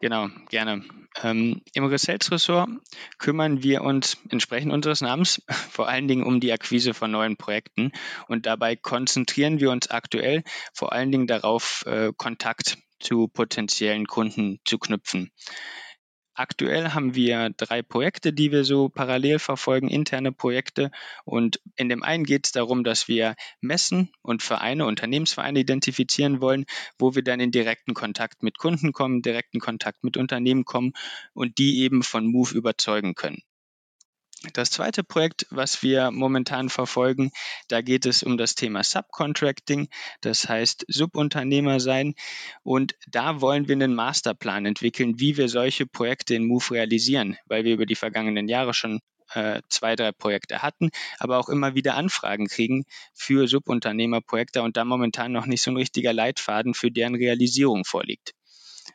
[0.00, 0.82] Genau, gerne.
[1.22, 2.68] Ähm, Im Sales-Ressort
[3.18, 7.92] kümmern wir uns entsprechend unseres Namens vor allen Dingen um die Akquise von neuen Projekten
[8.26, 10.42] und dabei konzentrieren wir uns aktuell
[10.74, 15.30] vor allen Dingen darauf, äh, Kontakt zu potenziellen Kunden zu knüpfen.
[16.34, 20.90] Aktuell haben wir drei Projekte, die wir so parallel verfolgen, interne Projekte.
[21.24, 26.64] Und in dem einen geht es darum, dass wir Messen und Vereine, Unternehmensvereine identifizieren wollen,
[26.98, 30.94] wo wir dann in direkten Kontakt mit Kunden kommen, direkten Kontakt mit Unternehmen kommen
[31.34, 33.42] und die eben von Move überzeugen können.
[34.54, 37.30] Das zweite Projekt, was wir momentan verfolgen,
[37.68, 39.88] da geht es um das Thema Subcontracting,
[40.20, 42.14] das heißt Subunternehmer sein.
[42.64, 47.64] Und da wollen wir einen Masterplan entwickeln, wie wir solche Projekte in Move realisieren, weil
[47.64, 49.00] wir über die vergangenen Jahre schon
[49.34, 52.84] äh, zwei, drei Projekte hatten, aber auch immer wieder Anfragen kriegen
[53.14, 58.32] für Subunternehmerprojekte und da momentan noch nicht so ein richtiger Leitfaden für deren Realisierung vorliegt.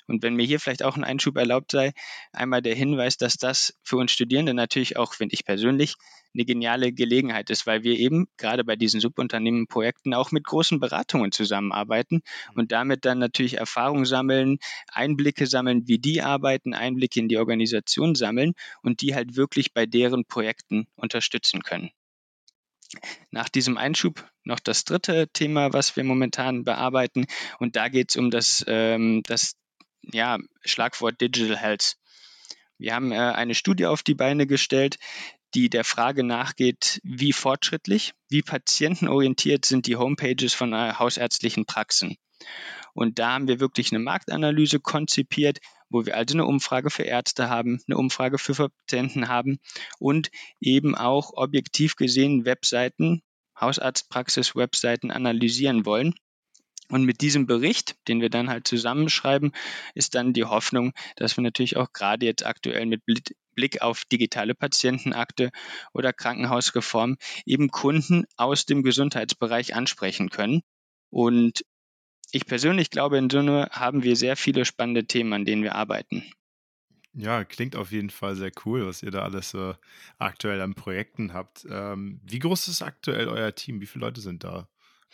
[0.08, 1.92] Und wenn mir hier vielleicht auch ein Einschub erlaubt sei,
[2.32, 5.96] einmal der Hinweis, dass das für uns Studierende natürlich auch, finde ich persönlich,
[6.34, 11.32] eine geniale Gelegenheit ist, weil wir eben gerade bei diesen Subunternehmenprojekten auch mit großen Beratungen
[11.32, 12.22] zusammenarbeiten
[12.54, 14.60] und damit dann natürlich Erfahrung sammeln,
[14.92, 19.86] Einblicke sammeln, wie die arbeiten, Einblicke in die Organisation sammeln und die halt wirklich bei
[19.86, 21.92] deren Projekten unterstützen können.
[23.32, 27.26] Nach diesem Einschub noch das dritte Thema, was wir momentan bearbeiten.
[27.60, 29.56] Und da geht es um das, ähm, das
[30.12, 31.98] ja, Schlagwort Digital Health.
[32.78, 34.98] Wir haben äh, eine Studie auf die Beine gestellt,
[35.56, 42.18] die der Frage nachgeht, wie fortschrittlich, wie patientenorientiert sind die Homepages von äh, hausärztlichen Praxen.
[42.94, 47.50] Und da haben wir wirklich eine Marktanalyse konzipiert, wo wir also eine Umfrage für Ärzte
[47.50, 49.60] haben, eine Umfrage für Patienten haben
[50.00, 50.30] und
[50.60, 53.22] eben auch objektiv gesehen Webseiten,
[53.60, 56.14] Hausarztpraxis-Webseiten analysieren wollen
[56.90, 59.52] und mit diesem Bericht, den wir dann halt zusammenschreiben,
[59.94, 63.02] ist dann die Hoffnung, dass wir natürlich auch gerade jetzt aktuell mit
[63.56, 65.52] Blick auf digitale Patientenakte
[65.94, 70.62] oder Krankenhausreform eben Kunden aus dem Gesundheitsbereich ansprechen können.
[71.10, 71.66] Und
[72.32, 76.24] ich persönlich glaube, in Summe haben wir sehr viele spannende Themen, an denen wir arbeiten.
[77.14, 79.74] Ja, klingt auf jeden Fall sehr cool, was ihr da alles äh,
[80.20, 81.66] aktuell an Projekten habt.
[81.68, 83.82] Ähm, wie groß ist aktuell euer Team?
[83.82, 84.70] Wie viele Leute sind da?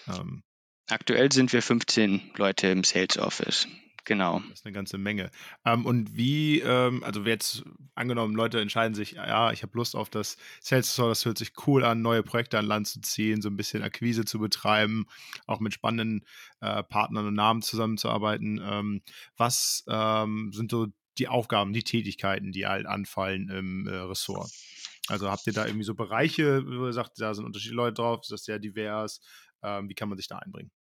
[0.07, 0.43] Ähm,
[0.89, 3.67] Aktuell sind wir 15 Leute im Sales Office.
[4.05, 4.41] Genau.
[4.49, 5.31] Das ist eine ganze Menge.
[5.65, 7.63] Ähm, und wie, ähm, also jetzt
[7.95, 11.53] angenommen, Leute entscheiden sich, ja, ich habe Lust auf das Sales Store, das hört sich
[11.67, 15.05] cool an, neue Projekte an Land zu ziehen, so ein bisschen Akquise zu betreiben,
[15.47, 16.25] auch mit spannenden
[16.59, 18.59] äh, Partnern und Namen zusammenzuarbeiten.
[18.61, 19.01] Ähm,
[19.37, 24.51] was ähm, sind so die Aufgaben, die Tätigkeiten, die halt anfallen im äh, Ressort?
[25.07, 28.21] Also habt ihr da irgendwie so Bereiche, wo ihr sagt, da sind unterschiedliche Leute drauf,
[28.23, 29.21] ist das sehr divers?
[29.63, 30.71] Ähm, wie kann man sich da einbringen?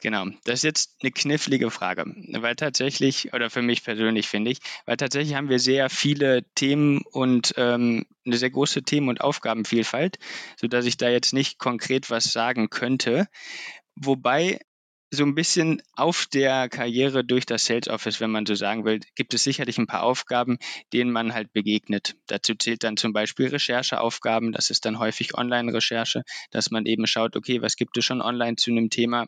[0.00, 4.58] Genau, das ist jetzt eine knifflige Frage, weil tatsächlich, oder für mich persönlich finde ich,
[4.86, 10.18] weil tatsächlich haben wir sehr viele Themen und ähm, eine sehr große Themen- und Aufgabenvielfalt,
[10.56, 13.26] sodass ich da jetzt nicht konkret was sagen könnte.
[13.96, 14.60] Wobei
[15.10, 19.00] so ein bisschen auf der Karriere durch das Sales Office, wenn man so sagen will,
[19.14, 20.58] gibt es sicherlich ein paar Aufgaben,
[20.92, 22.14] denen man halt begegnet.
[22.26, 24.52] Dazu zählt dann zum Beispiel Rechercheaufgaben.
[24.52, 28.56] Das ist dann häufig Online-Recherche, dass man eben schaut, okay, was gibt es schon online
[28.56, 29.26] zu einem Thema?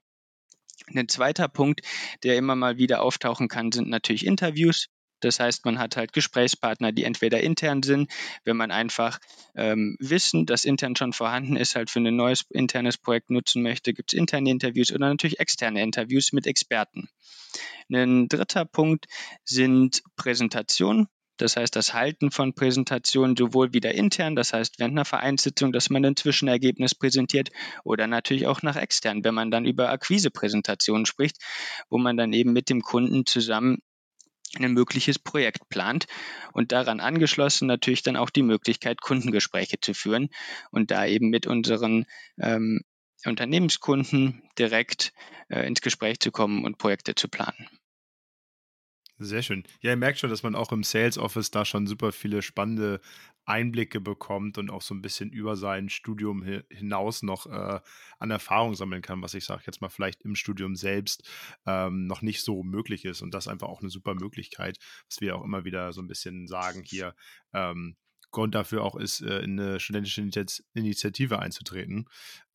[0.94, 1.82] Ein zweiter Punkt,
[2.24, 4.88] der immer mal wieder auftauchen kann, sind natürlich Interviews.
[5.20, 8.10] Das heißt, man hat halt Gesprächspartner, die entweder intern sind,
[8.44, 9.18] wenn man einfach
[9.54, 13.92] ähm, Wissen, das intern schon vorhanden ist, halt für ein neues internes Projekt nutzen möchte,
[13.92, 17.08] gibt es interne Interviews oder natürlich externe Interviews mit Experten.
[17.92, 19.06] Ein dritter Punkt
[19.44, 21.08] sind Präsentationen.
[21.40, 25.88] Das heißt, das Halten von Präsentationen sowohl wieder intern, das heißt während einer Vereinssitzung, dass
[25.88, 27.48] man ein Zwischenergebnis präsentiert
[27.82, 31.38] oder natürlich auch nach extern, wenn man dann über Akquisepräsentationen spricht,
[31.88, 33.78] wo man dann eben mit dem Kunden zusammen
[34.58, 36.06] ein mögliches Projekt plant
[36.52, 40.28] und daran angeschlossen natürlich dann auch die Möglichkeit, Kundengespräche zu führen
[40.70, 42.06] und da eben mit unseren
[42.38, 42.80] ähm,
[43.24, 45.12] Unternehmenskunden direkt
[45.48, 47.68] äh, ins Gespräch zu kommen und Projekte zu planen.
[49.22, 49.64] Sehr schön.
[49.82, 53.02] Ja, ihr merkt schon, dass man auch im Sales Office da schon super viele spannende
[53.44, 57.80] Einblicke bekommt und auch so ein bisschen über sein Studium hinaus noch äh,
[58.18, 61.28] an Erfahrung sammeln kann, was ich sage jetzt mal vielleicht im Studium selbst
[61.66, 63.20] ähm, noch nicht so möglich ist.
[63.20, 66.46] Und das einfach auch eine super Möglichkeit, was wir auch immer wieder so ein bisschen
[66.46, 67.14] sagen hier.
[67.52, 67.96] Ähm,
[68.30, 70.22] Grund dafür auch ist, äh, in eine studentische
[70.74, 72.06] Initiative einzutreten,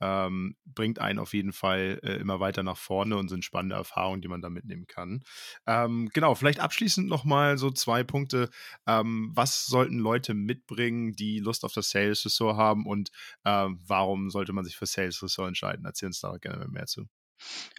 [0.01, 4.21] ähm, bringt einen auf jeden Fall äh, immer weiter nach vorne und sind spannende Erfahrungen,
[4.21, 5.23] die man da mitnehmen kann.
[5.67, 8.49] Ähm, genau, vielleicht abschließend nochmal so zwei Punkte.
[8.87, 13.09] Ähm, was sollten Leute mitbringen, die Lust auf das Sales Ressort haben und
[13.43, 15.85] äh, warum sollte man sich für Sales Ressort entscheiden?
[15.85, 17.07] Erzähl uns da gerne mehr zu.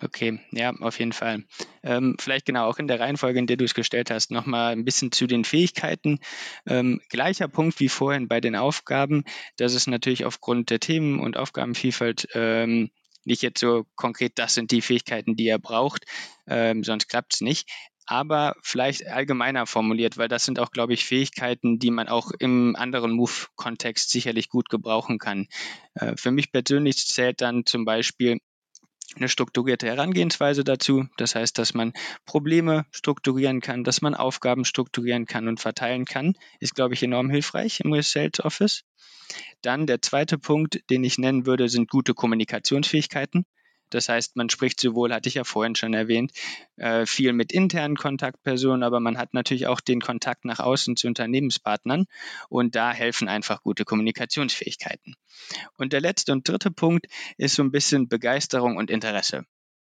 [0.03, 1.45] Okay, ja, auf jeden Fall.
[1.83, 4.85] Ähm, vielleicht genau auch in der Reihenfolge, in der du es gestellt hast, nochmal ein
[4.85, 6.19] bisschen zu den Fähigkeiten.
[6.67, 9.25] Ähm, gleicher Punkt wie vorhin bei den Aufgaben,
[9.57, 12.91] dass es natürlich aufgrund der Themen und Aufgabenvielfalt ähm,
[13.25, 16.05] nicht jetzt so konkret, das sind die Fähigkeiten, die er braucht,
[16.47, 17.69] ähm, sonst klappt es nicht.
[18.09, 22.77] Aber vielleicht allgemeiner formuliert, weil das sind auch, glaube ich, Fähigkeiten, die man auch im
[22.77, 25.49] anderen Move-Kontext sicherlich gut gebrauchen kann.
[25.95, 28.39] Äh, für mich persönlich zählt dann zum Beispiel
[29.17, 31.07] eine strukturierte Herangehensweise dazu.
[31.17, 31.93] Das heißt, dass man
[32.25, 37.31] Probleme strukturieren kann, dass man Aufgaben strukturieren kann und verteilen kann, ist, glaube ich, enorm
[37.31, 38.85] hilfreich im Sales Office.
[39.63, 43.45] Dann der zweite Punkt, den ich nennen würde, sind gute Kommunikationsfähigkeiten.
[43.91, 46.33] Das heißt, man spricht sowohl, hatte ich ja vorhin schon erwähnt,
[46.77, 51.07] äh, viel mit internen Kontaktpersonen, aber man hat natürlich auch den Kontakt nach außen zu
[51.07, 52.07] Unternehmenspartnern
[52.49, 55.15] und da helfen einfach gute Kommunikationsfähigkeiten.
[55.77, 57.07] Und der letzte und dritte Punkt
[57.37, 59.45] ist so ein bisschen Begeisterung und Interesse.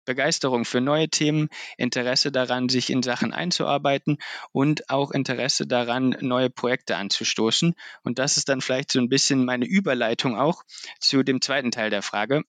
[0.07, 4.17] Begeisterung für neue Themen, Interesse daran, sich in Sachen einzuarbeiten
[4.53, 7.75] und auch Interesse daran, neue Projekte anzustoßen.
[8.03, 10.63] Und das ist dann vielleicht so ein bisschen meine Überleitung auch
[10.99, 12.43] zu dem zweiten Teil der Frage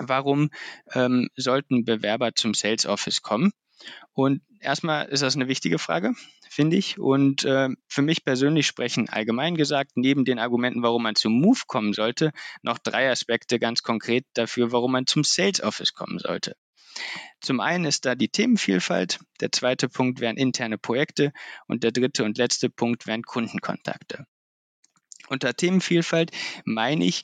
[0.00, 0.50] warum
[0.92, 3.52] ähm, sollten Bewerber zum Sales Office kommen?
[4.12, 6.14] Und erstmal ist das eine wichtige Frage,
[6.48, 6.98] finde ich.
[6.98, 11.60] Und äh, für mich persönlich sprechen allgemein gesagt, neben den Argumenten, warum man zum Move
[11.66, 12.32] kommen sollte,
[12.62, 16.56] noch drei Aspekte ganz konkret dafür, warum man zum Sales Office kommen sollte.
[17.40, 21.32] Zum einen ist da die Themenvielfalt, der zweite Punkt wären interne Projekte
[21.66, 24.26] und der dritte und letzte Punkt wären Kundenkontakte.
[25.28, 26.32] Unter Themenvielfalt
[26.64, 27.22] meine ich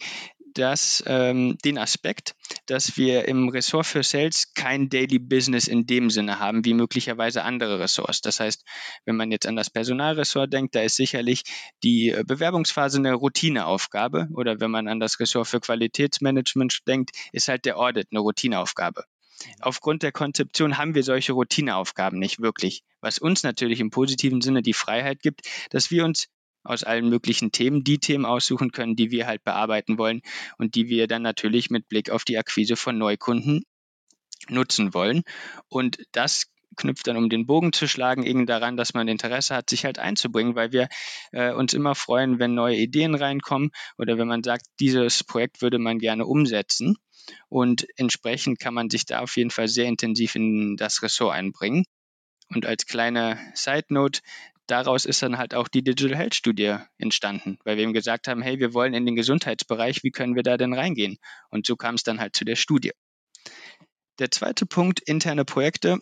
[0.58, 2.34] dass ähm, den Aspekt,
[2.66, 7.44] dass wir im Ressort für Sales kein Daily Business in dem Sinne haben, wie möglicherweise
[7.44, 8.22] andere Ressorts.
[8.22, 8.64] Das heißt,
[9.04, 11.42] wenn man jetzt an das Personalressort denkt, da ist sicherlich
[11.82, 17.48] die äh, Bewerbungsphase eine Routineaufgabe oder wenn man an das Ressort für Qualitätsmanagement denkt, ist
[17.48, 19.04] halt der Audit eine Routineaufgabe.
[19.60, 24.62] Aufgrund der Konzeption haben wir solche Routineaufgaben nicht wirklich, was uns natürlich im positiven Sinne
[24.62, 26.28] die Freiheit gibt, dass wir uns
[26.66, 30.22] aus allen möglichen Themen die Themen aussuchen können, die wir halt bearbeiten wollen
[30.58, 33.64] und die wir dann natürlich mit Blick auf die Akquise von Neukunden
[34.48, 35.22] nutzen wollen.
[35.68, 36.46] Und das
[36.76, 39.98] knüpft dann, um den Bogen zu schlagen, eben daran, dass man Interesse hat, sich halt
[39.98, 40.88] einzubringen, weil wir
[41.32, 45.78] äh, uns immer freuen, wenn neue Ideen reinkommen oder wenn man sagt, dieses Projekt würde
[45.78, 46.96] man gerne umsetzen.
[47.48, 51.84] Und entsprechend kann man sich da auf jeden Fall sehr intensiv in das Ressort einbringen.
[52.54, 54.20] Und als kleine Side Note,
[54.66, 58.42] daraus ist dann halt auch die Digital Health Studie entstanden, weil wir eben gesagt haben,
[58.42, 61.18] hey, wir wollen in den Gesundheitsbereich, wie können wir da denn reingehen?
[61.50, 62.92] Und so kam es dann halt zu der Studie.
[64.18, 65.98] Der zweite Punkt, interne Projekte,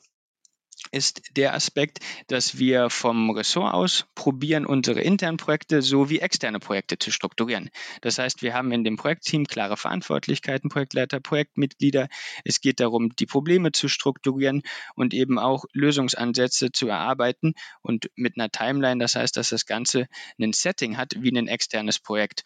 [0.90, 6.98] ist der Aspekt, dass wir vom Ressort aus probieren, unsere internen Projekte sowie externe Projekte
[6.98, 7.70] zu strukturieren.
[8.00, 12.08] Das heißt, wir haben in dem Projektteam klare Verantwortlichkeiten, Projektleiter, Projektmitglieder.
[12.44, 14.62] Es geht darum, die Probleme zu strukturieren
[14.94, 19.00] und eben auch Lösungsansätze zu erarbeiten und mit einer Timeline.
[19.00, 20.06] Das heißt, dass das Ganze
[20.40, 22.44] ein Setting hat wie ein externes Projekt.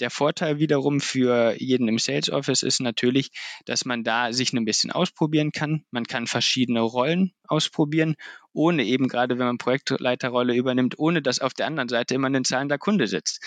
[0.00, 3.30] Der Vorteil wiederum für jeden im Sales Office ist natürlich,
[3.64, 5.84] dass man da sich ein bisschen ausprobieren kann.
[5.90, 8.16] Man kann verschiedene Rollen ausprobieren,
[8.52, 12.44] ohne eben gerade, wenn man Projektleiterrolle übernimmt, ohne dass auf der anderen Seite immer ein
[12.44, 13.40] zahlender Kunde sitzt.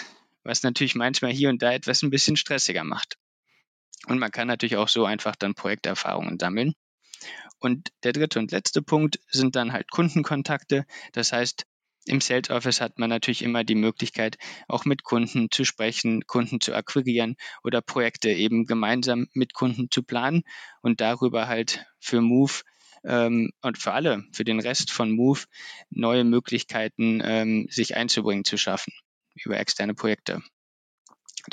[0.43, 3.17] Was natürlich manchmal hier und da etwas ein bisschen stressiger macht.
[4.05, 6.73] Und man kann natürlich auch so einfach dann Projekterfahrungen sammeln.
[7.59, 10.85] Und der dritte und letzte Punkt sind dann halt Kundenkontakte.
[11.11, 11.65] Das heißt,
[12.07, 14.37] im Sales Office hat man natürlich immer die Möglichkeit,
[14.67, 20.03] auch mit Kunden zu sprechen, Kunden zu akquirieren oder Projekte eben gemeinsam mit Kunden zu
[20.03, 20.43] planen
[20.81, 22.53] und darüber halt für Move
[23.03, 25.43] ähm, und für alle, für den Rest von Move
[25.89, 28.93] neue Möglichkeiten, ähm, sich einzubringen, zu schaffen
[29.43, 30.41] über externe Projekte.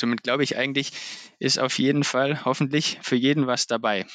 [0.01, 0.93] Somit glaube ich eigentlich,
[1.39, 4.07] ist auf jeden Fall hoffentlich für jeden was dabei.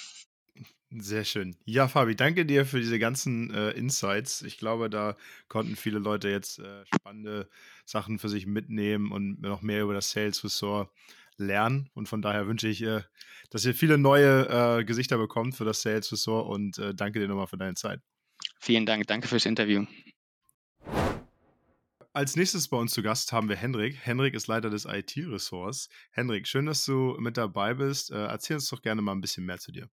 [0.91, 1.55] Sehr schön.
[1.65, 4.41] Ja, Fabi, danke dir für diese ganzen äh, Insights.
[4.41, 5.15] Ich glaube, da
[5.47, 7.47] konnten viele Leute jetzt äh, spannende
[7.85, 10.89] Sachen für sich mitnehmen und noch mehr über das Sales Ressort
[11.37, 11.89] lernen.
[11.93, 13.01] Und von daher wünsche ich, äh,
[13.51, 17.27] dass ihr viele neue äh, Gesichter bekommt für das Sales Ressort und äh, danke dir
[17.27, 18.01] nochmal für deine Zeit.
[18.59, 19.05] Vielen Dank.
[19.05, 19.85] Danke fürs Interview.
[22.13, 23.95] Als nächstes bei uns zu Gast haben wir Henrik.
[24.01, 25.89] Henrik ist Leiter des IT-Ressorts.
[26.09, 28.09] Henrik, schön, dass du mit dabei bist.
[28.09, 29.87] Äh, erzähl uns doch gerne mal ein bisschen mehr zu dir.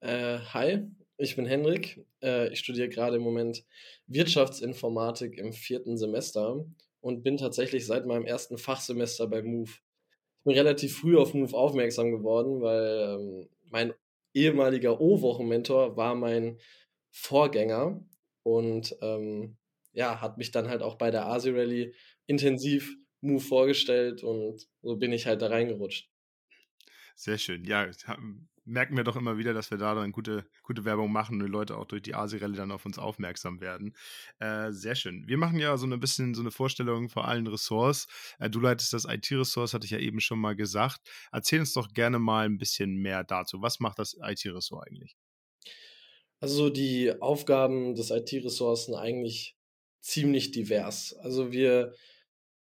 [0.00, 0.86] Äh, hi,
[1.16, 2.06] ich bin Henrik.
[2.22, 3.64] Äh, ich studiere gerade im Moment
[4.06, 6.64] Wirtschaftsinformatik im vierten Semester
[7.00, 9.70] und bin tatsächlich seit meinem ersten Fachsemester bei Move.
[9.70, 13.92] Ich bin relativ früh auf Move aufmerksam geworden, weil ähm, mein
[14.34, 16.58] ehemaliger O-Wochenmentor war mein
[17.10, 18.04] Vorgänger
[18.44, 19.56] und ähm,
[19.92, 21.94] ja, hat mich dann halt auch bei der Asi Rally
[22.26, 26.08] intensiv Move vorgestellt und so bin ich halt da reingerutscht.
[27.16, 27.64] Sehr schön.
[27.64, 27.88] Ja,
[28.68, 31.50] merken wir doch immer wieder, dass wir da dann gute, gute Werbung machen und die
[31.50, 33.96] Leute auch durch die Asi-Rallye dann auf uns aufmerksam werden.
[34.38, 35.26] Äh, sehr schön.
[35.26, 38.06] Wir machen ja so ein bisschen so eine Vorstellung vor allen Ressorts.
[38.38, 41.00] Äh, du leitest das IT-Ressort, hatte ich ja eben schon mal gesagt.
[41.32, 43.62] Erzähl uns doch gerne mal ein bisschen mehr dazu.
[43.62, 45.16] Was macht das IT-Ressort eigentlich?
[46.40, 49.56] Also die Aufgaben des IT-Ressorts sind eigentlich
[50.00, 51.14] ziemlich divers.
[51.14, 51.94] Also wir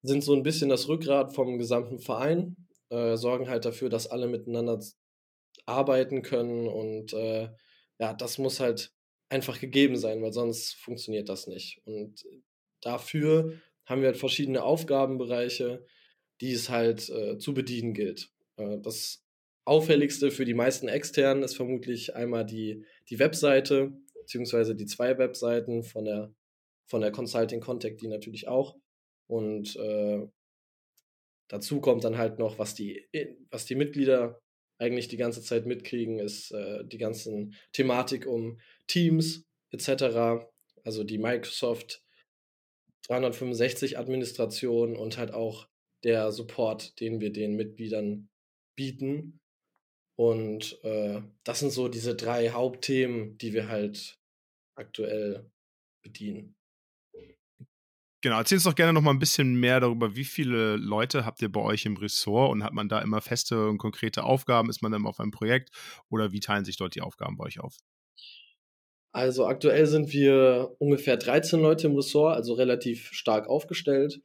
[0.01, 2.55] sind so ein bisschen das Rückgrat vom gesamten Verein,
[2.89, 4.79] äh, sorgen halt dafür, dass alle miteinander
[5.65, 7.49] arbeiten können und äh,
[7.99, 8.93] ja, das muss halt
[9.29, 11.81] einfach gegeben sein, weil sonst funktioniert das nicht.
[11.85, 12.25] Und
[12.81, 13.53] dafür
[13.85, 15.85] haben wir halt verschiedene Aufgabenbereiche,
[16.41, 18.31] die es halt äh, zu bedienen gilt.
[18.57, 19.23] Äh, das
[19.65, 25.83] auffälligste für die meisten externen ist vermutlich einmal die, die Webseite, beziehungsweise die zwei Webseiten
[25.83, 26.33] von der,
[26.87, 28.75] von der Consulting Contact, die natürlich auch.
[29.27, 30.25] Und äh,
[31.47, 33.07] dazu kommt dann halt noch, was die,
[33.51, 34.41] was die Mitglieder
[34.79, 40.47] eigentlich die ganze Zeit mitkriegen, ist äh, die ganzen Thematik um Teams etc.
[40.83, 42.01] Also die Microsoft
[43.07, 45.67] 365 Administration und halt auch
[46.03, 48.29] der Support, den wir den Mitgliedern
[48.75, 49.39] bieten.
[50.15, 54.17] Und äh, das sind so diese drei Hauptthemen, die wir halt
[54.75, 55.49] aktuell
[56.01, 56.55] bedienen.
[58.21, 61.41] Genau, erzähl uns doch gerne noch mal ein bisschen mehr darüber, wie viele Leute habt
[61.41, 64.69] ihr bei euch im Ressort und hat man da immer feste und konkrete Aufgaben?
[64.69, 65.69] Ist man dann auf einem Projekt
[66.09, 67.77] oder wie teilen sich dort die Aufgaben bei euch auf?
[69.13, 74.21] Also aktuell sind wir ungefähr 13 Leute im Ressort, also relativ stark aufgestellt.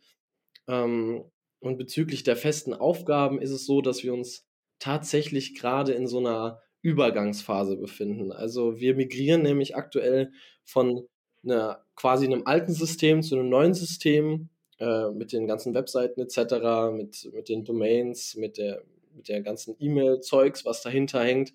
[0.68, 1.24] Ähm,
[1.60, 4.44] und bezüglich der festen Aufgaben ist es so, dass wir uns
[4.80, 8.32] tatsächlich gerade in so einer Übergangsphase befinden.
[8.32, 10.32] Also wir migrieren nämlich aktuell
[10.64, 11.06] von
[11.44, 16.92] einer, quasi einem alten System zu einem neuen System äh, mit den ganzen Webseiten etc.,
[16.92, 18.82] mit, mit den Domains, mit der,
[19.14, 21.52] mit der ganzen E-Mail-Zeugs, was dahinter hängt.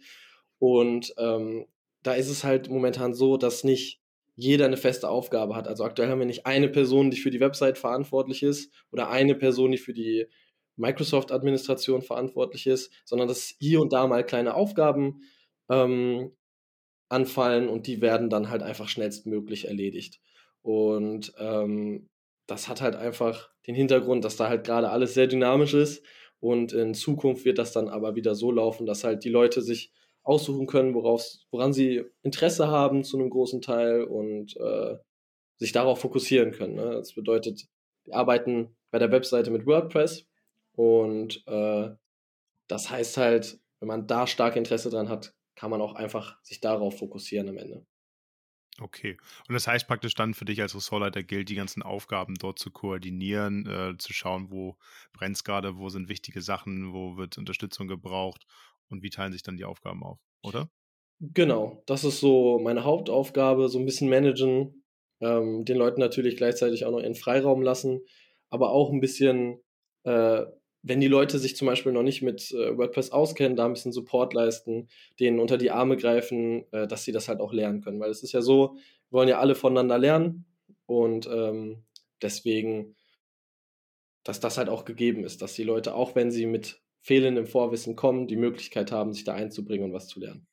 [0.60, 1.66] Und ähm,
[2.04, 4.02] da ist es halt momentan so, dass nicht
[4.36, 5.68] jeder eine feste Aufgabe hat.
[5.68, 9.36] Also aktuell haben wir nicht eine Person, die für die Website verantwortlich ist oder eine
[9.36, 10.28] Person, die für die
[10.78, 15.24] Microsoft-Administration verantwortlich ist, sondern dass hier und da mal kleine Aufgaben
[15.70, 16.32] ähm,
[17.10, 20.20] anfallen und die werden dann halt einfach schnellstmöglich erledigt.
[20.62, 22.07] Und ähm,
[22.47, 26.03] das hat halt einfach den Hintergrund, dass da halt gerade alles sehr dynamisch ist
[26.39, 29.91] und in Zukunft wird das dann aber wieder so laufen, dass halt die Leute sich
[30.24, 34.97] aussuchen können, worauf, woran sie Interesse haben zu einem großen Teil und äh,
[35.57, 36.76] sich darauf fokussieren können.
[36.76, 36.91] Ne?
[36.91, 37.68] Das bedeutet,
[38.05, 40.26] wir arbeiten bei der Webseite mit WordPress
[40.76, 41.89] und äh,
[42.68, 46.62] das heißt halt, wenn man da stark Interesse dran hat, kann man auch einfach sich
[46.62, 47.86] darauf fokussieren am Ende.
[48.80, 49.18] Okay.
[49.49, 52.72] Und das heißt praktisch dann für dich als Ressortleiter gilt, die ganzen Aufgaben dort zu
[52.72, 54.78] koordinieren, äh, zu schauen, wo
[55.12, 58.45] brennt es gerade, wo sind wichtige Sachen, wo wird Unterstützung gebraucht
[58.88, 60.70] und wie teilen sich dann die Aufgaben auf, oder?
[61.20, 64.86] Genau, das ist so meine Hauptaufgabe, so ein bisschen managen,
[65.20, 67.99] ähm, den Leuten natürlich gleichzeitig auch noch ihren Freiraum lassen,
[68.49, 69.60] aber auch ein bisschen,
[70.03, 70.45] äh,
[70.82, 73.92] wenn die Leute sich zum Beispiel noch nicht mit äh, WordPress auskennen, da ein bisschen
[73.92, 74.88] Support leisten,
[75.20, 78.00] denen unter die Arme greifen, äh, dass sie das halt auch lernen können.
[78.00, 78.76] Weil es ist ja so,
[79.10, 80.46] wir wollen ja alle voneinander lernen
[80.86, 81.84] und ähm,
[82.22, 82.96] deswegen,
[84.24, 87.96] dass das halt auch gegeben ist, dass die Leute, auch wenn sie mit fehlendem Vorwissen
[87.96, 90.48] kommen, die Möglichkeit haben, sich da einzubringen und was zu lernen.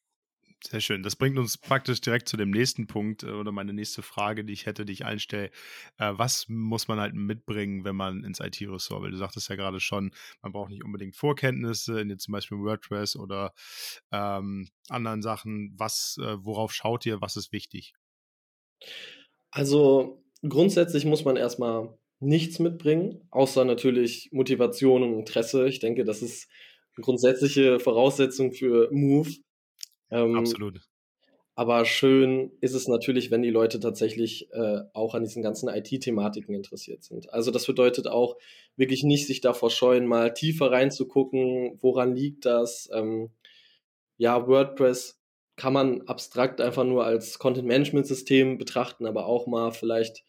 [0.64, 1.02] Sehr schön.
[1.02, 4.52] Das bringt uns praktisch direkt zu dem nächsten Punkt äh, oder meine nächste Frage, die
[4.52, 5.50] ich hätte, die ich einstelle.
[5.98, 9.10] Äh, was muss man halt mitbringen, wenn man ins IT-Ressort will?
[9.10, 13.16] Du sagtest ja gerade schon, man braucht nicht unbedingt Vorkenntnisse in jetzt zum Beispiel WordPress
[13.16, 13.52] oder
[14.10, 15.74] ähm, anderen Sachen.
[15.76, 17.20] Was, äh, worauf schaut ihr?
[17.20, 17.94] Was ist wichtig?
[19.50, 25.68] Also grundsätzlich muss man erstmal nichts mitbringen, außer natürlich Motivation und Interesse.
[25.68, 26.48] Ich denke, das ist
[26.96, 29.30] eine grundsätzliche Voraussetzung für Move.
[30.10, 30.80] Ähm, Absolut.
[31.54, 36.54] Aber schön ist es natürlich, wenn die Leute tatsächlich äh, auch an diesen ganzen IT-Thematiken
[36.54, 37.32] interessiert sind.
[37.32, 38.36] Also das bedeutet auch
[38.76, 42.90] wirklich nicht sich davor scheuen, mal tiefer reinzugucken, woran liegt das.
[42.92, 43.30] Ähm,
[44.18, 45.18] ja, WordPress
[45.56, 50.26] kann man abstrakt einfach nur als Content-Management-System betrachten, aber auch mal vielleicht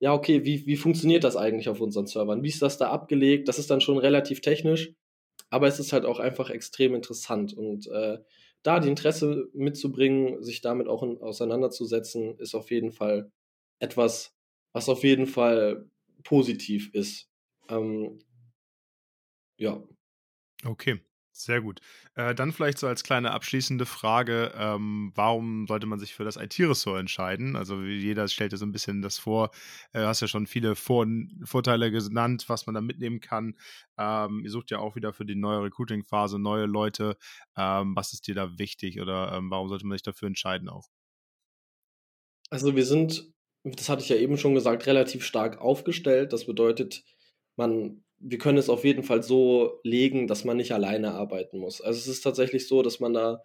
[0.00, 2.42] ja, okay, wie, wie funktioniert das eigentlich auf unseren Servern?
[2.42, 3.48] Wie ist das da abgelegt?
[3.48, 4.92] Das ist dann schon relativ technisch,
[5.50, 7.52] aber es ist halt auch einfach extrem interessant.
[7.52, 8.18] Und äh,
[8.62, 13.30] da die Interesse mitzubringen, sich damit auch in, auseinanderzusetzen, ist auf jeden Fall
[13.78, 14.34] etwas,
[14.72, 15.88] was auf jeden Fall
[16.24, 17.28] positiv ist.
[17.68, 18.18] Ähm,
[19.56, 19.82] ja.
[20.64, 21.00] Okay.
[21.40, 21.80] Sehr gut.
[22.16, 26.36] Äh, dann vielleicht so als kleine abschließende Frage, ähm, warum sollte man sich für das
[26.36, 27.54] IT-Ressort entscheiden?
[27.54, 29.52] Also jeder stellt ja so ein bisschen das vor.
[29.92, 31.06] Äh, hast ja schon viele vor
[31.44, 33.54] Vorteile genannt, was man da mitnehmen kann.
[33.96, 37.16] Ähm, ihr sucht ja auch wieder für die neue Recruiting-Phase neue Leute.
[37.56, 40.88] Ähm, was ist dir da wichtig oder ähm, warum sollte man sich dafür entscheiden auch?
[42.50, 43.32] Also wir sind,
[43.62, 46.32] das hatte ich ja eben schon gesagt, relativ stark aufgestellt.
[46.32, 47.04] Das bedeutet,
[47.54, 51.80] man wir können es auf jeden Fall so legen, dass man nicht alleine arbeiten muss.
[51.80, 53.42] Also es ist tatsächlich so, dass man da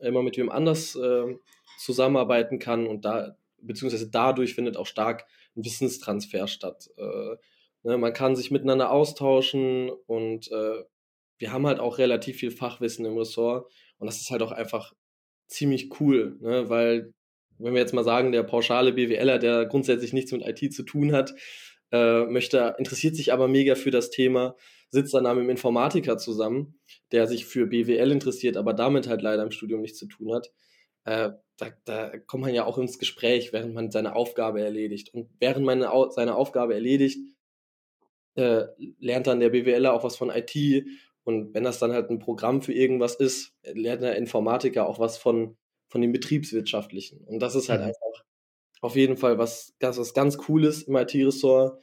[0.00, 1.36] immer mit wem anders äh,
[1.78, 6.88] zusammenarbeiten kann und da, beziehungsweise dadurch findet auch stark ein Wissenstransfer statt.
[6.96, 7.36] Äh,
[7.82, 10.82] ne, man kann sich miteinander austauschen und äh,
[11.38, 14.94] wir haben halt auch relativ viel Fachwissen im Ressort Und das ist halt auch einfach
[15.48, 16.68] ziemlich cool, ne?
[16.68, 17.12] weil
[17.58, 21.12] wenn wir jetzt mal sagen, der pauschale BWLer, der grundsätzlich nichts mit IT zu tun
[21.12, 21.34] hat,
[21.92, 24.56] äh, möchte, interessiert sich aber mega für das Thema,
[24.88, 26.80] sitzt dann mit einem Informatiker zusammen,
[27.12, 30.50] der sich für BWL interessiert, aber damit halt leider im Studium nichts zu tun hat.
[31.04, 35.12] Äh, da, da kommt man ja auch ins Gespräch, während man seine Aufgabe erledigt.
[35.12, 37.18] Und während man seine Aufgabe erledigt,
[38.34, 38.64] äh,
[38.98, 40.54] lernt dann der BWLer auch was von IT.
[41.24, 45.18] Und wenn das dann halt ein Programm für irgendwas ist, lernt der Informatiker auch was
[45.18, 45.56] von,
[45.88, 47.20] von dem Betriebswirtschaftlichen.
[47.24, 47.88] Und das ist halt mhm.
[47.88, 48.24] einfach
[48.82, 51.80] auf jeden Fall was, das was ganz Cooles im IT-Ressort,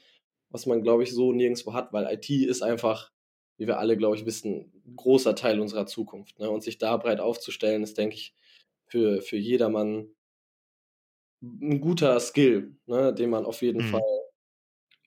[0.49, 3.11] was man, glaube ich, so nirgendwo hat, weil IT ist einfach,
[3.57, 6.37] wie wir alle, glaube ich, wissen, ein großer Teil unserer Zukunft.
[6.39, 6.49] Ne?
[6.49, 8.35] Und sich da breit aufzustellen, ist, denke ich,
[8.85, 10.09] für, für jedermann
[11.41, 13.13] ein guter Skill, ne?
[13.13, 13.91] den man auf jeden mhm.
[13.91, 14.19] Fall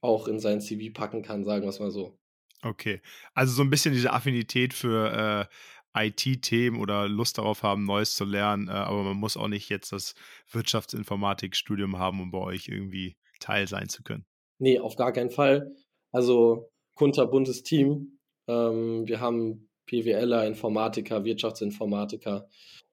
[0.00, 2.18] auch in sein CV packen kann, sagen wir es mal so.
[2.62, 3.02] Okay,
[3.34, 5.54] also so ein bisschen diese Affinität für äh,
[5.94, 9.92] IT-Themen oder Lust darauf haben, Neues zu lernen, äh, aber man muss auch nicht jetzt
[9.92, 10.14] das
[10.50, 14.24] Wirtschaftsinformatik-Studium haben, um bei euch irgendwie Teil sein zu können.
[14.58, 15.74] Nee, auf gar keinen Fall.
[16.12, 18.18] Also kunterbuntes Team.
[18.48, 22.48] Ähm, wir haben PWLer, Informatiker, Wirtschaftsinformatiker.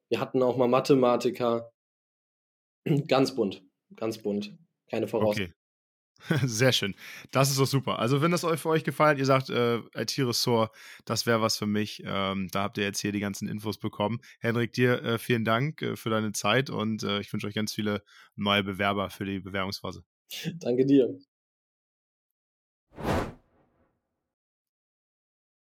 [0.10, 1.72] Wir hatten auch mal Mathematiker.
[3.08, 3.64] Ganz bunt,
[3.96, 4.58] ganz bunt.
[4.90, 5.52] Keine Voraussetzungen.
[5.52, 5.59] Okay.
[6.44, 6.96] Sehr schön.
[7.32, 8.00] Das ist doch super.
[8.00, 11.66] Also, wenn das euch für euch gefallen, ihr sagt, äh, IT-Ressort, das wäre was für
[11.66, 12.04] mich.
[12.06, 14.20] Ähm, da habt ihr jetzt hier die ganzen Infos bekommen.
[14.40, 17.74] Henrik, dir äh, vielen Dank äh, für deine Zeit und äh, ich wünsche euch ganz
[17.74, 18.04] viele
[18.36, 20.04] neue Bewerber für die Bewerbungsphase.
[20.60, 21.20] Danke dir.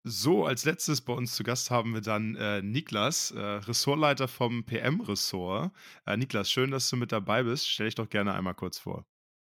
[0.05, 4.65] So, als letztes bei uns zu Gast haben wir dann äh, Niklas, äh, Ressortleiter vom
[4.65, 5.71] PM-Ressort.
[6.05, 7.69] Äh, Niklas, schön, dass du mit dabei bist.
[7.69, 9.05] Stell dich doch gerne einmal kurz vor.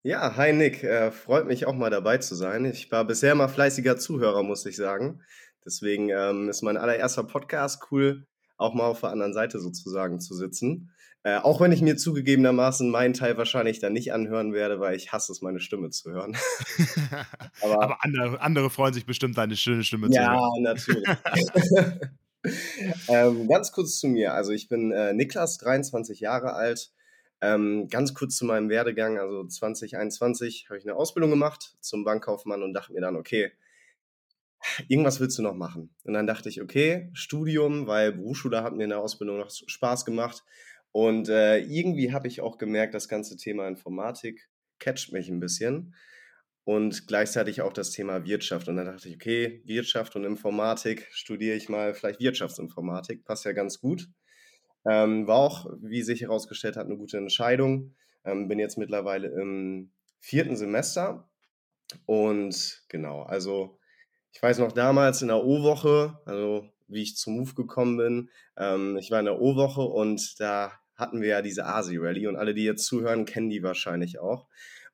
[0.06, 2.64] Ja, hi Nick, äh, freut mich auch mal dabei zu sein.
[2.64, 5.20] Ich war bisher mal fleißiger Zuhörer, muss ich sagen.
[5.64, 8.24] Deswegen ähm, ist mein allererster Podcast cool,
[8.56, 10.92] auch mal auf der anderen Seite sozusagen zu sitzen.
[11.24, 15.10] Äh, auch wenn ich mir zugegebenermaßen meinen Teil wahrscheinlich dann nicht anhören werde, weil ich
[15.10, 16.36] hasse es, meine Stimme zu hören.
[17.60, 20.36] Aber, Aber andere, andere, freuen sich bestimmt, deine schöne Stimme zu hören.
[20.36, 21.04] Ja, natürlich.
[23.08, 24.34] ähm, ganz kurz zu mir.
[24.34, 26.92] Also ich bin äh, Niklas, 23 Jahre alt,
[27.40, 32.62] ähm, ganz kurz zu meinem Werdegang, also 2021 habe ich eine Ausbildung gemacht zum Bankkaufmann
[32.62, 33.52] und dachte mir dann, okay,
[34.88, 35.94] irgendwas willst du noch machen?
[36.04, 40.04] Und dann dachte ich, okay, Studium, weil Berufsschule hat mir in der Ausbildung noch Spaß
[40.04, 40.44] gemacht.
[40.92, 45.94] Und äh, irgendwie habe ich auch gemerkt, das ganze Thema Informatik catcht mich ein bisschen.
[46.64, 48.68] Und gleichzeitig auch das Thema Wirtschaft.
[48.68, 53.52] Und dann dachte ich, okay, Wirtschaft und Informatik studiere ich mal, vielleicht Wirtschaftsinformatik, passt ja
[53.52, 54.08] ganz gut.
[54.88, 57.94] Ähm, war auch, wie sich herausgestellt hat, eine gute Entscheidung.
[58.24, 61.28] Ähm, bin jetzt mittlerweile im vierten Semester.
[62.04, 63.78] Und genau, also
[64.32, 68.96] ich weiß noch damals in der O-Woche, also wie ich zum Move gekommen bin, ähm,
[68.96, 72.64] ich war in der O-Woche und da hatten wir ja diese Asi-Rally und alle, die
[72.64, 74.46] jetzt zuhören, kennen die wahrscheinlich auch.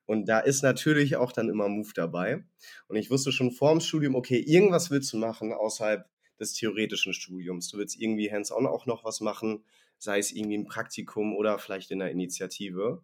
[0.05, 2.43] Und da ist natürlich auch dann immer Move dabei.
[2.87, 6.05] Und ich wusste schon vor dem Studium, okay, irgendwas willst du machen außerhalb
[6.39, 7.69] des theoretischen Studiums.
[7.69, 9.63] Du willst irgendwie hands-on auch noch was machen
[10.03, 13.03] sei es irgendwie ein Praktikum oder vielleicht in der Initiative.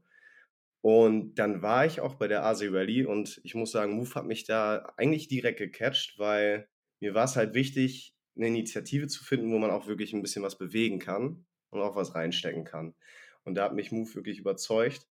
[0.82, 4.26] Und dann war ich auch bei der Asi Rally und ich muss sagen, Move hat
[4.26, 6.70] mich da eigentlich direkt gecatcht, weil
[7.02, 10.44] mir war es halt wichtig, eine Initiative zu finden, wo man auch wirklich ein bisschen
[10.44, 12.96] was bewegen kann und auch was reinstecken kann.
[13.44, 15.08] Und da hat mich Move wirklich überzeugt.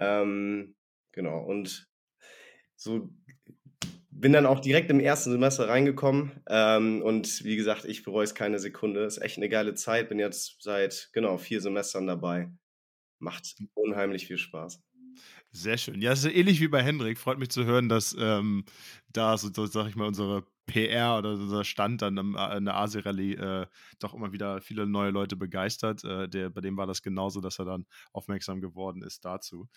[0.00, 0.74] Ähm,
[1.12, 1.44] genau.
[1.44, 1.88] Und
[2.74, 3.10] so
[4.14, 8.34] bin dann auch direkt im ersten Semester reingekommen ähm, und wie gesagt, ich bereue es
[8.34, 9.04] keine Sekunde.
[9.04, 10.10] Ist echt eine geile Zeit.
[10.10, 12.50] Bin jetzt seit genau vier Semestern dabei.
[13.18, 14.82] Macht unheimlich viel Spaß.
[15.50, 16.00] Sehr schön.
[16.00, 17.18] Ja, es ist ähnlich wie bei Hendrik.
[17.18, 18.64] Freut mich zu hören, dass ähm,
[19.12, 22.76] da, so, so sag ich mal, unsere PR oder unser Stand dann äh, in der
[22.76, 23.66] Asi-Rallye äh,
[23.98, 26.04] doch immer wieder viele neue Leute begeistert.
[26.04, 29.68] Äh, der, bei dem war das genauso, dass er dann aufmerksam geworden ist dazu.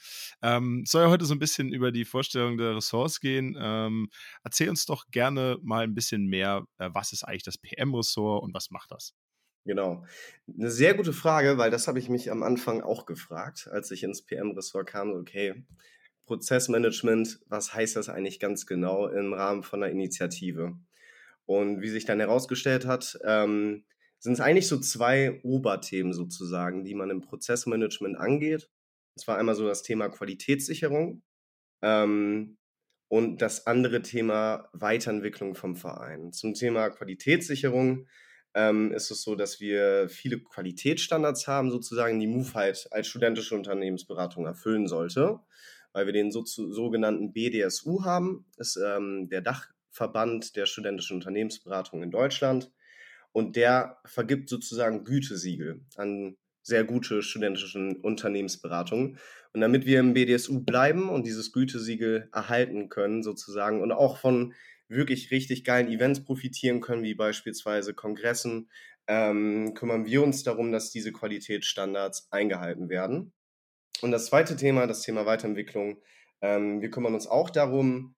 [0.41, 3.57] Ähm, soll ja heute so ein bisschen über die Vorstellung der Ressorts gehen.
[3.59, 4.09] Ähm,
[4.43, 8.53] erzähl uns doch gerne mal ein bisschen mehr, äh, was ist eigentlich das PM-Ressort und
[8.53, 9.13] was macht das?
[9.65, 10.05] Genau.
[10.47, 14.03] Eine sehr gute Frage, weil das habe ich mich am Anfang auch gefragt, als ich
[14.03, 15.11] ins PM-Ressort kam.
[15.13, 15.65] Okay,
[16.25, 20.77] Prozessmanagement, was heißt das eigentlich ganz genau im Rahmen von einer Initiative?
[21.45, 23.85] Und wie sich dann herausgestellt hat, ähm,
[24.19, 28.69] sind es eigentlich so zwei Oberthemen sozusagen, die man im Prozessmanagement angeht.
[29.15, 31.21] Und zwar einmal so das Thema Qualitätssicherung
[31.83, 32.57] ähm,
[33.07, 36.33] und das andere Thema Weiterentwicklung vom Verein.
[36.33, 38.07] Zum Thema Qualitätssicherung
[38.55, 43.53] ähm, ist es so, dass wir viele Qualitätsstandards haben, sozusagen, die Move halt als studentische
[43.53, 45.39] Unternehmensberatung erfüllen sollte,
[45.95, 52.11] weil wir den so, sogenannten BDSU haben, ist ähm, der Dachverband der studentischen Unternehmensberatung in
[52.11, 52.71] Deutschland.
[53.31, 59.19] und der vergibt sozusagen Gütesiegel an sehr gute studentische Unternehmensberatungen.
[59.53, 64.53] Und damit wir im BDSU bleiben und dieses Gütesiegel erhalten können, sozusagen, und auch von
[64.87, 68.69] wirklich richtig geilen Events profitieren können, wie beispielsweise Kongressen,
[69.07, 73.33] ähm, kümmern wir uns darum, dass diese Qualitätsstandards eingehalten werden.
[74.01, 76.01] Und das zweite Thema, das Thema Weiterentwicklung,
[76.41, 78.15] ähm, wir kümmern uns auch darum,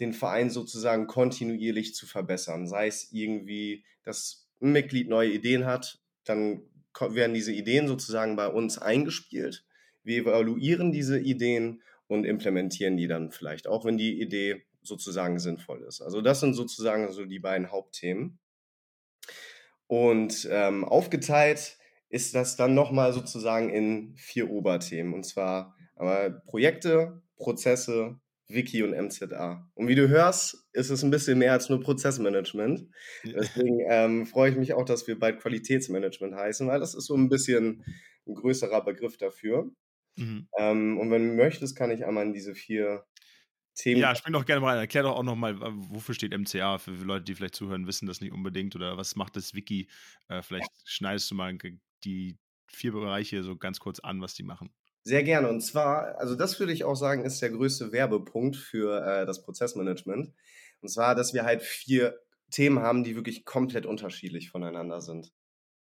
[0.00, 2.66] den Verein sozusagen kontinuierlich zu verbessern.
[2.66, 6.62] Sei es irgendwie, dass ein Mitglied neue Ideen hat, dann
[7.00, 9.64] werden diese Ideen sozusagen bei uns eingespielt.
[10.02, 15.82] Wir evaluieren diese Ideen und implementieren die dann vielleicht, auch wenn die Idee sozusagen sinnvoll
[15.82, 16.00] ist.
[16.00, 18.38] Also das sind sozusagen so die beiden Hauptthemen.
[19.86, 21.78] Und ähm, aufgeteilt
[22.12, 25.14] ist das dann nochmal sozusagen in vier Oberthemen.
[25.14, 29.66] Und zwar aber Projekte, Prozesse, Wiki und MZA.
[29.74, 32.86] Und wie du hörst, ist es ein bisschen mehr als nur Prozessmanagement.
[33.24, 37.16] Deswegen ähm, freue ich mich auch, dass wir bald Qualitätsmanagement heißen, weil das ist so
[37.16, 37.82] ein bisschen
[38.26, 39.70] ein größerer Begriff dafür.
[40.16, 40.48] Mhm.
[40.58, 43.06] Ähm, und wenn du möchtest, kann ich einmal in diese vier
[43.74, 44.02] Themen.
[44.02, 44.80] Ja, spring doch gerne mal rein.
[44.80, 48.32] Erklär doch auch nochmal, wofür steht MCA für Leute, die vielleicht zuhören, wissen das nicht
[48.32, 49.88] unbedingt oder was macht das Wiki?
[50.28, 51.48] Äh, vielleicht schneidest du mal
[52.04, 54.72] die vier Bereiche so ganz kurz an, was die machen.
[55.04, 55.48] Sehr gerne.
[55.48, 59.42] Und zwar, also das würde ich auch sagen, ist der größte Werbepunkt für äh, das
[59.42, 60.32] Prozessmanagement.
[60.80, 65.32] Und zwar, dass wir halt vier Themen haben, die wirklich komplett unterschiedlich voneinander sind.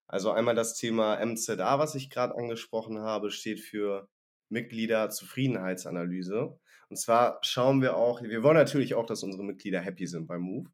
[0.06, 4.08] Also einmal das Thema MZA, was ich gerade angesprochen habe, steht für
[4.48, 6.58] Mitgliederzufriedenheitsanalyse.
[6.88, 10.42] Und zwar schauen wir auch, wir wollen natürlich auch, dass unsere Mitglieder happy sind beim
[10.42, 10.70] Move.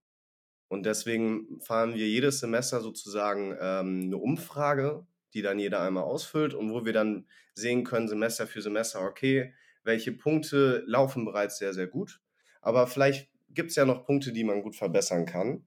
[0.68, 6.54] Und deswegen fahren wir jedes Semester sozusagen ähm, eine Umfrage die dann jeder einmal ausfüllt
[6.54, 11.74] und wo wir dann sehen können, Semester für Semester, okay, welche Punkte laufen bereits sehr,
[11.74, 12.20] sehr gut.
[12.62, 15.66] Aber vielleicht gibt es ja noch Punkte, die man gut verbessern kann.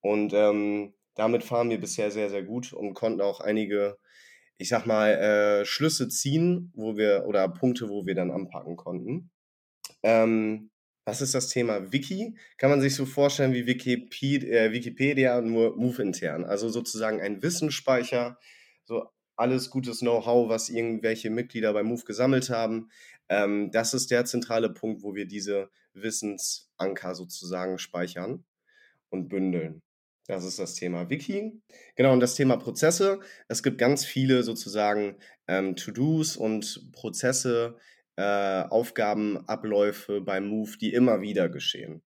[0.00, 3.98] Und ähm, damit fahren wir bisher sehr, sehr gut und konnten auch einige,
[4.58, 9.30] ich sag mal, äh, Schlüsse ziehen, wo wir, oder Punkte, wo wir dann anpacken konnten.
[10.02, 10.70] Ähm,
[11.06, 12.36] was ist das Thema Wiki?
[12.56, 16.44] Kann man sich so vorstellen wie Wikipedia, äh, Wikipedia nur Move intern.
[16.44, 18.38] Also sozusagen ein Wissensspeicher,
[18.84, 22.90] so alles gutes Know-how, was irgendwelche Mitglieder bei Move gesammelt haben.
[23.28, 28.44] Ähm, das ist der zentrale Punkt, wo wir diese Wissensanker sozusagen speichern
[29.10, 29.82] und bündeln.
[30.26, 31.60] Das ist das Thema Wiki.
[31.96, 33.20] Genau, und das Thema Prozesse.
[33.48, 35.16] Es gibt ganz viele sozusagen
[35.48, 37.76] ähm, To-Dos und Prozesse,
[38.16, 42.02] äh, Aufgaben, Abläufe beim Move, die immer wieder geschehen.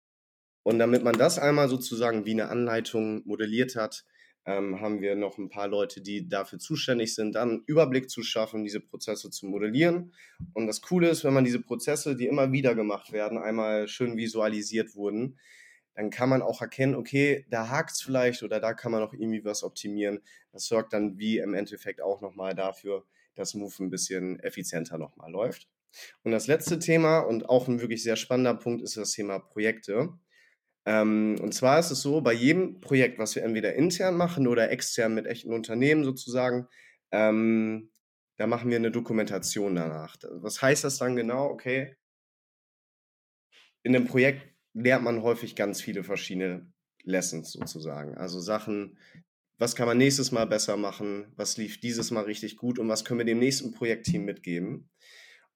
[0.63, 4.05] Und damit man das einmal sozusagen wie eine Anleitung modelliert hat,
[4.47, 8.23] ähm, haben wir noch ein paar Leute, die dafür zuständig sind, dann einen Überblick zu
[8.23, 10.13] schaffen, diese Prozesse zu modellieren.
[10.53, 14.17] Und das Coole ist, wenn man diese Prozesse, die immer wieder gemacht werden, einmal schön
[14.17, 15.39] visualisiert wurden,
[15.95, 19.13] dann kann man auch erkennen, okay, da hakt es vielleicht oder da kann man noch
[19.13, 20.21] irgendwie was optimieren.
[20.53, 23.05] Das sorgt dann wie im Endeffekt auch nochmal dafür,
[23.37, 25.69] dass Move ein bisschen effizienter nochmal läuft.
[26.25, 30.13] Und das letzte Thema und auch ein wirklich sehr spannender Punkt ist das Thema Projekte.
[30.87, 34.71] Ähm, und zwar ist es so, bei jedem Projekt, was wir entweder intern machen oder
[34.71, 36.69] extern mit echten Unternehmen sozusagen,
[37.11, 37.91] ähm,
[38.37, 40.17] da machen wir eine Dokumentation danach.
[40.31, 41.47] Was heißt das dann genau?
[41.47, 41.97] Okay,
[43.85, 46.73] in einem Projekt lernt man häufig ganz viele verschiedene
[47.05, 48.17] Lessons sozusagen.
[48.17, 48.99] Also Sachen,
[49.59, 53.05] was kann man nächstes Mal besser machen, was lief dieses Mal richtig gut und was
[53.05, 54.89] können wir dem nächsten Projektteam mitgeben.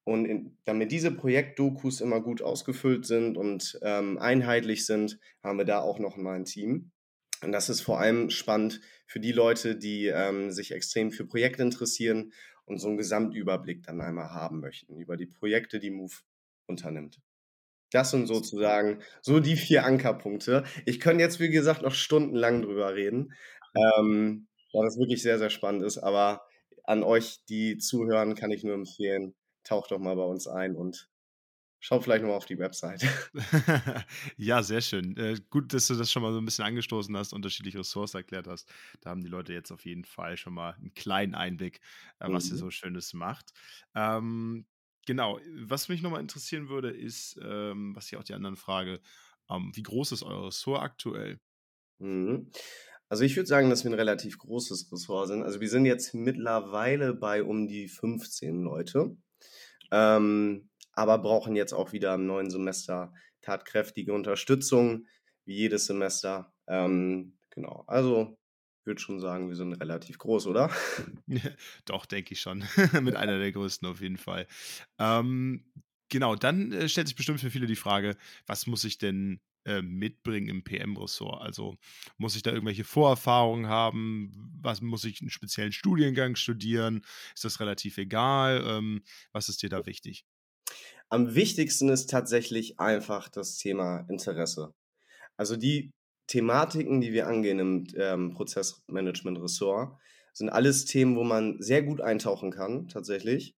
[0.09, 5.67] Und in, damit diese Projektdokus immer gut ausgefüllt sind und ähm, einheitlich sind, haben wir
[5.67, 6.93] da auch noch mal ein Team.
[7.43, 11.63] Und das ist vor allem spannend für die Leute, die ähm, sich extrem für Projekte
[11.63, 12.33] interessieren
[12.65, 16.15] und so einen Gesamtüberblick dann einmal haben möchten über die Projekte, die Move
[16.67, 17.21] unternimmt.
[17.91, 20.65] Das sind sozusagen so die vier Ankerpunkte.
[20.87, 23.35] Ich könnte jetzt, wie gesagt, noch stundenlang drüber reden,
[23.75, 25.99] ähm, weil das wirklich sehr, sehr spannend ist.
[25.99, 26.47] Aber
[26.85, 29.35] an euch, die zuhören, kann ich nur empfehlen,
[29.69, 31.11] taucht doch mal bei uns ein und
[31.81, 33.07] Schau vielleicht nochmal auf die Website.
[34.37, 35.17] ja, sehr schön.
[35.17, 38.49] Äh, gut, dass du das schon mal so ein bisschen angestoßen hast, unterschiedliche Ressourcen erklärt
[38.49, 38.69] hast.
[39.01, 41.81] Da haben die Leute jetzt auf jeden Fall schon mal einen kleinen Einblick,
[42.19, 42.53] äh, was mhm.
[42.53, 43.53] ihr so Schönes macht.
[43.95, 44.67] Ähm,
[45.07, 49.01] genau, was mich nochmal interessieren würde, ist, ähm, was ich auch die anderen frage,
[49.49, 51.39] ähm, wie groß ist euer Ressort aktuell?
[52.01, 52.51] Mhm.
[53.09, 55.45] Also ich würde sagen, dass wir ein relativ großes Ressort sind.
[55.45, 59.17] Also wir sind jetzt mittlerweile bei um die 15 Leute.
[59.91, 63.13] Ähm, aber brauchen jetzt auch wieder im neuen Semester
[63.43, 65.07] tatkräftige Unterstützung,
[65.45, 66.53] wie jedes Semester.
[66.67, 68.39] Ähm, genau, also
[68.89, 70.71] würde schon sagen, wir sind relativ groß, oder?
[71.85, 72.65] Doch, denke ich schon.
[73.01, 74.49] Mit einer der größten auf jeden Fall.
[74.99, 75.65] Ähm,
[76.09, 78.17] genau, dann äh, stellt sich bestimmt für viele die Frage,
[78.47, 81.43] was muss ich denn äh, mitbringen im PM-Ressort?
[81.43, 81.77] Also
[82.17, 84.33] muss ich da irgendwelche Vorerfahrungen haben?
[84.61, 87.05] Was muss ich einen speziellen Studiengang studieren?
[87.35, 88.65] Ist das relativ egal?
[88.67, 89.03] Ähm,
[89.33, 90.25] was ist dir da wichtig?
[91.11, 94.75] Am wichtigsten ist tatsächlich einfach das Thema Interesse.
[95.37, 95.93] Also die
[96.27, 99.99] Thematiken, die wir angehen im ähm, Prozessmanagement-Ressort,
[100.35, 103.57] sind alles Themen, wo man sehr gut eintauchen kann, tatsächlich,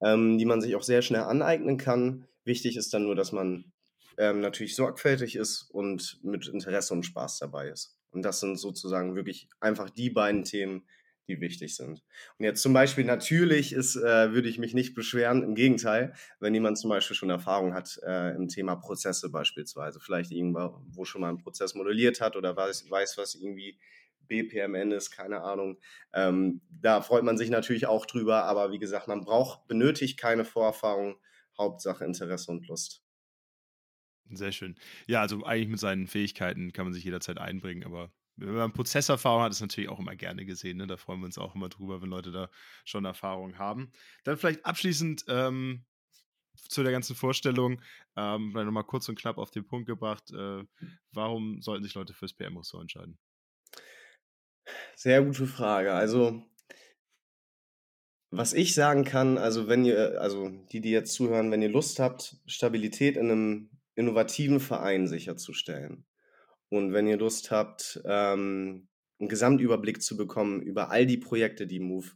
[0.00, 2.26] ähm, die man sich auch sehr schnell aneignen kann.
[2.44, 3.72] Wichtig ist dann nur, dass man
[4.18, 7.96] ähm, natürlich sorgfältig ist und mit Interesse und Spaß dabei ist.
[8.10, 10.86] Und das sind sozusagen wirklich einfach die beiden Themen,
[11.26, 12.02] die wichtig sind.
[12.38, 16.54] Und jetzt zum Beispiel natürlich ist, äh, würde ich mich nicht beschweren, im Gegenteil, wenn
[16.54, 21.22] jemand zum Beispiel schon Erfahrung hat äh, im Thema Prozesse beispielsweise, vielleicht irgendwo wo schon
[21.22, 23.78] mal einen Prozess modelliert hat oder weiß, weiß was irgendwie
[24.28, 25.78] BPMN ist, keine Ahnung.
[26.12, 30.44] Ähm, da freut man sich natürlich auch drüber, aber wie gesagt, man braucht, benötigt keine
[30.44, 31.16] Vorerfahrung,
[31.58, 33.03] Hauptsache Interesse und Lust.
[34.30, 34.76] Sehr schön.
[35.06, 39.42] Ja, also eigentlich mit seinen Fähigkeiten kann man sich jederzeit einbringen, aber wenn man Prozesserfahrung
[39.42, 40.78] hat, ist natürlich auch immer gerne gesehen.
[40.78, 40.86] Ne?
[40.86, 42.50] Da freuen wir uns auch immer drüber, wenn Leute da
[42.84, 43.92] schon Erfahrung haben.
[44.24, 45.84] Dann vielleicht abschließend ähm,
[46.68, 47.80] zu der ganzen Vorstellung,
[48.16, 50.30] ähm, nochmal kurz und knapp auf den Punkt gebracht.
[50.32, 50.64] Äh,
[51.12, 53.18] warum sollten sich Leute fürs PM-Ressort entscheiden?
[54.96, 55.92] Sehr gute Frage.
[55.92, 56.42] Also,
[58.30, 62.00] was ich sagen kann, also wenn ihr, also die, die jetzt zuhören, wenn ihr Lust
[62.00, 66.04] habt, Stabilität in einem innovativen Verein sicherzustellen,
[66.74, 68.88] und wenn ihr Lust habt, ähm,
[69.20, 72.08] einen Gesamtüberblick zu bekommen über all die Projekte, die Move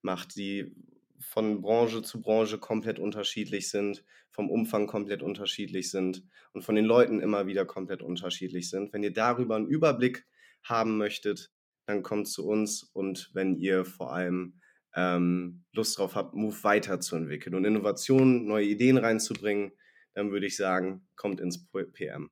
[0.00, 0.74] macht, die
[1.20, 6.84] von Branche zu Branche komplett unterschiedlich sind, vom Umfang komplett unterschiedlich sind und von den
[6.84, 8.92] Leuten immer wieder komplett unterschiedlich sind.
[8.92, 10.26] Wenn ihr darüber einen Überblick
[10.62, 11.52] haben möchtet,
[11.86, 14.60] dann kommt zu uns und wenn ihr vor allem
[14.94, 19.72] ähm, Lust drauf habt, Move weiterzuentwickeln und Innovationen, neue Ideen reinzubringen,
[20.18, 22.28] dann würde ich sagen, kommt ins PM.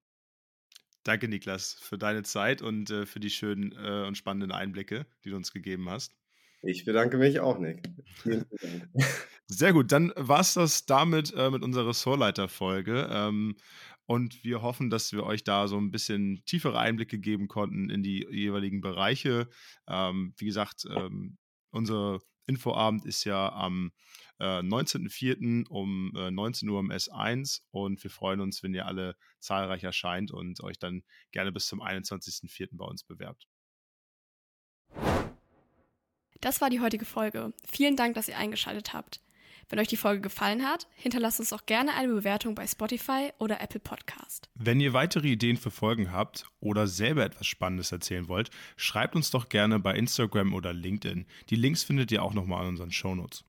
[1.05, 5.31] Danke, Niklas, für deine Zeit und äh, für die schönen äh, und spannenden Einblicke, die
[5.31, 6.17] du uns gegeben hast.
[6.63, 7.89] Ich bedanke mich auch, Nick.
[9.47, 13.09] Sehr gut, dann war es das damit äh, mit unserer Ressortleiter-Folge.
[13.09, 13.55] Ähm,
[14.07, 18.03] und wir hoffen, dass wir euch da so ein bisschen tiefere Einblicke geben konnten in
[18.03, 19.49] die jeweiligen Bereiche.
[19.87, 21.39] Ähm, wie gesagt, ähm,
[21.71, 23.93] unser Infoabend ist ja am
[24.39, 25.67] äh, 19.04.
[25.69, 30.31] um äh, 19 Uhr im S1 und wir freuen uns, wenn ihr alle zahlreich erscheint
[30.31, 32.69] und euch dann gerne bis zum 21.04.
[32.73, 33.47] bei uns bewerbt.
[36.41, 37.53] Das war die heutige Folge.
[37.67, 39.21] Vielen Dank, dass ihr eingeschaltet habt.
[39.69, 43.61] Wenn euch die Folge gefallen hat, hinterlasst uns auch gerne eine Bewertung bei Spotify oder
[43.61, 44.49] Apple Podcast.
[44.55, 49.33] Wenn ihr weitere Ideen für Folgen habt oder selber etwas Spannendes erzählen wollt, schreibt uns
[49.33, 51.27] doch gerne bei Instagram oder LinkedIn.
[51.51, 53.45] Die Links findet ihr auch nochmal in unseren Shownotes.